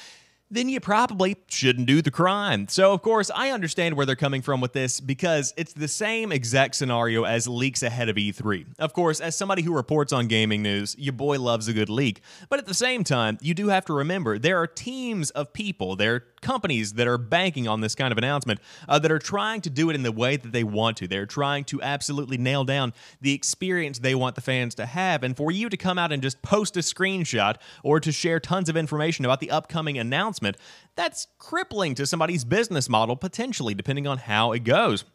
then 0.52 0.68
you 0.70 0.80
probably 0.80 1.38
shouldn't 1.48 1.88
do 1.88 2.02
the 2.02 2.12
crime. 2.12 2.68
So, 2.68 2.94
of 2.94 3.02
course, 3.02 3.32
I 3.34 3.52
understand 3.52 3.96
where 3.96 4.06
they're 4.06 4.16
coming 4.16 4.42
from 4.42 4.60
with 4.60 4.74
this 4.74 5.00
because 5.00 5.54
it's 5.56 5.74
the 5.74 5.88
same 5.88 6.32
exact 6.32 6.76
scenario 6.76 7.24
as 7.24 7.48
leaks 7.48 7.82
ahead 7.82 8.10
of 8.10 8.18
E3. 8.18 8.66
Of 8.78 8.94
course, 8.94 9.22
as 9.22 9.36
somebody 9.36 9.62
who 9.62 9.74
reports 9.74 10.12
on 10.12 10.28
gaming 10.28 10.62
news, 10.62 10.96
your 11.00 11.14
boy 11.14 11.40
loves 11.40 11.68
a 11.70 11.74
good 11.74 11.90
leak. 11.90 12.22
But 12.50 12.60
at 12.60 12.66
the 12.66 12.74
same 12.74 13.04
time, 13.06 13.38
you 13.42 13.54
do 13.54 13.70
have 13.70 13.86
to 13.86 13.94
remember 13.94 14.38
there 14.38 14.58
are 14.58 14.68
teams 14.68 15.30
of 15.32 15.54
people, 15.54 15.96
there 15.96 16.16
are 16.16 16.26
companies 16.42 16.94
that 16.94 17.08
are 17.08 17.18
banking 17.18 17.68
on 17.68 17.82
this 17.82 17.96
kind 17.96 18.12
of 18.12 18.18
announcement 18.18 18.60
uh, 18.90 19.00
that 19.00 19.12
are 19.12 19.20
trying 19.20 19.62
to 19.62 19.70
do 19.70 19.90
it 19.90 19.96
in 19.96 20.04
the 20.04 20.12
way 20.12 20.36
that 20.36 20.52
they 20.52 20.64
want 20.64 20.98
to. 20.98 21.08
They're 21.08 21.26
trying 21.26 21.64
to 21.66 21.82
absolutely 21.82 22.38
nail 22.38 22.64
down 22.64 22.94
the 23.22 23.34
experience 23.34 24.00
they 24.00 24.16
want 24.16 24.36
the 24.36 24.42
fans 24.42 24.76
to 24.76 24.86
have. 24.86 25.24
And 25.24 25.38
for 25.38 25.52
you 25.52 25.70
to 25.70 25.78
come 25.78 25.98
out 25.98 26.12
and 26.12 26.22
just 26.22 26.42
post 26.42 26.76
a 26.76 26.82
screenshot 26.82 27.56
or 27.84 28.00
to 28.00 28.12
share 28.12 28.40
tons 28.40 28.70
of 28.70 28.76
information 28.76 29.24
about 29.24 29.40
the 29.40 29.52
upcoming 29.52 29.98
announcement, 30.42 30.58
that's 30.96 31.28
crippling 31.38 31.96
to 31.96 32.06
somebody's 32.06 32.44
business 32.44 32.90
model, 32.90 33.16
potentially, 33.16 33.74
depending 33.74 34.08
on 34.08 34.18
how 34.18 34.52
it 34.52 34.64
goes. 34.64 35.06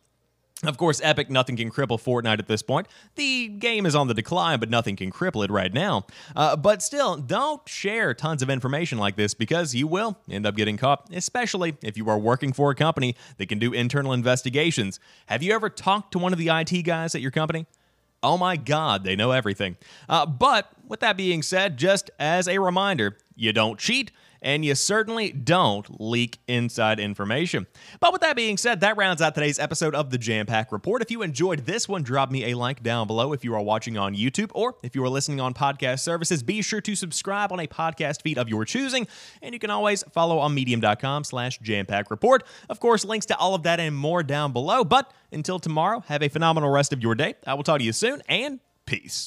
Of 0.64 0.78
course, 0.78 1.02
Epic, 1.04 1.28
nothing 1.28 1.56
can 1.56 1.70
cripple 1.70 2.02
Fortnite 2.02 2.38
at 2.38 2.46
this 2.46 2.62
point. 2.62 2.88
The 3.14 3.48
game 3.48 3.84
is 3.84 3.94
on 3.94 4.08
the 4.08 4.14
decline, 4.14 4.58
but 4.58 4.70
nothing 4.70 4.96
can 4.96 5.12
cripple 5.12 5.44
it 5.44 5.50
right 5.50 5.72
now. 5.72 6.06
Uh, 6.34 6.56
but 6.56 6.82
still, 6.82 7.16
don't 7.16 7.60
share 7.68 8.14
tons 8.14 8.40
of 8.40 8.48
information 8.48 8.96
like 8.96 9.16
this 9.16 9.34
because 9.34 9.74
you 9.74 9.86
will 9.86 10.16
end 10.30 10.46
up 10.46 10.56
getting 10.56 10.78
caught, 10.78 11.10
especially 11.12 11.76
if 11.82 11.98
you 11.98 12.08
are 12.08 12.18
working 12.18 12.54
for 12.54 12.70
a 12.70 12.74
company 12.74 13.16
that 13.36 13.50
can 13.50 13.58
do 13.58 13.74
internal 13.74 14.14
investigations. 14.14 14.98
Have 15.26 15.42
you 15.42 15.52
ever 15.52 15.68
talked 15.68 16.12
to 16.12 16.18
one 16.18 16.32
of 16.32 16.38
the 16.38 16.48
IT 16.48 16.84
guys 16.84 17.14
at 17.14 17.20
your 17.20 17.32
company? 17.32 17.66
Oh 18.22 18.38
my 18.38 18.56
god, 18.56 19.04
they 19.04 19.14
know 19.14 19.32
everything. 19.32 19.76
Uh, 20.08 20.24
but 20.24 20.70
with 20.88 21.00
that 21.00 21.18
being 21.18 21.42
said, 21.42 21.76
just 21.76 22.10
as 22.18 22.48
a 22.48 22.58
reminder, 22.58 23.18
you 23.34 23.52
don't 23.52 23.78
cheat 23.78 24.10
and 24.46 24.64
you 24.64 24.76
certainly 24.76 25.32
don't 25.32 26.00
leak 26.00 26.38
inside 26.46 27.00
information. 27.00 27.66
But 27.98 28.12
with 28.12 28.22
that 28.22 28.36
being 28.36 28.56
said, 28.56 28.78
that 28.80 28.96
rounds 28.96 29.20
out 29.20 29.34
today's 29.34 29.58
episode 29.58 29.92
of 29.92 30.10
the 30.10 30.18
Jampack 30.18 30.70
Report. 30.70 31.02
If 31.02 31.10
you 31.10 31.22
enjoyed 31.22 31.66
this 31.66 31.88
one, 31.88 32.04
drop 32.04 32.30
me 32.30 32.52
a 32.52 32.54
like 32.54 32.80
down 32.80 33.08
below 33.08 33.32
if 33.32 33.44
you 33.44 33.52
are 33.56 33.60
watching 33.60 33.98
on 33.98 34.14
YouTube 34.14 34.52
or 34.54 34.76
if 34.84 34.94
you 34.94 35.02
are 35.04 35.08
listening 35.08 35.40
on 35.40 35.52
podcast 35.52 35.98
services. 35.98 36.44
Be 36.44 36.62
sure 36.62 36.80
to 36.80 36.94
subscribe 36.94 37.50
on 37.50 37.58
a 37.58 37.66
podcast 37.66 38.22
feed 38.22 38.38
of 38.38 38.48
your 38.48 38.64
choosing, 38.64 39.08
and 39.42 39.52
you 39.52 39.58
can 39.58 39.70
always 39.70 40.04
follow 40.12 40.38
on 40.38 40.54
medium.com 40.54 41.24
slash 41.24 41.58
jampack 41.58 42.08
report. 42.08 42.44
Of 42.70 42.78
course, 42.78 43.04
links 43.04 43.26
to 43.26 43.36
all 43.36 43.56
of 43.56 43.64
that 43.64 43.80
and 43.80 43.96
more 43.96 44.22
down 44.22 44.52
below. 44.52 44.84
But 44.84 45.12
until 45.32 45.58
tomorrow, 45.58 46.04
have 46.06 46.22
a 46.22 46.28
phenomenal 46.28 46.70
rest 46.70 46.92
of 46.92 47.02
your 47.02 47.16
day. 47.16 47.34
I 47.44 47.54
will 47.54 47.64
talk 47.64 47.80
to 47.80 47.84
you 47.84 47.92
soon, 47.92 48.22
and 48.28 48.60
peace. 48.86 49.24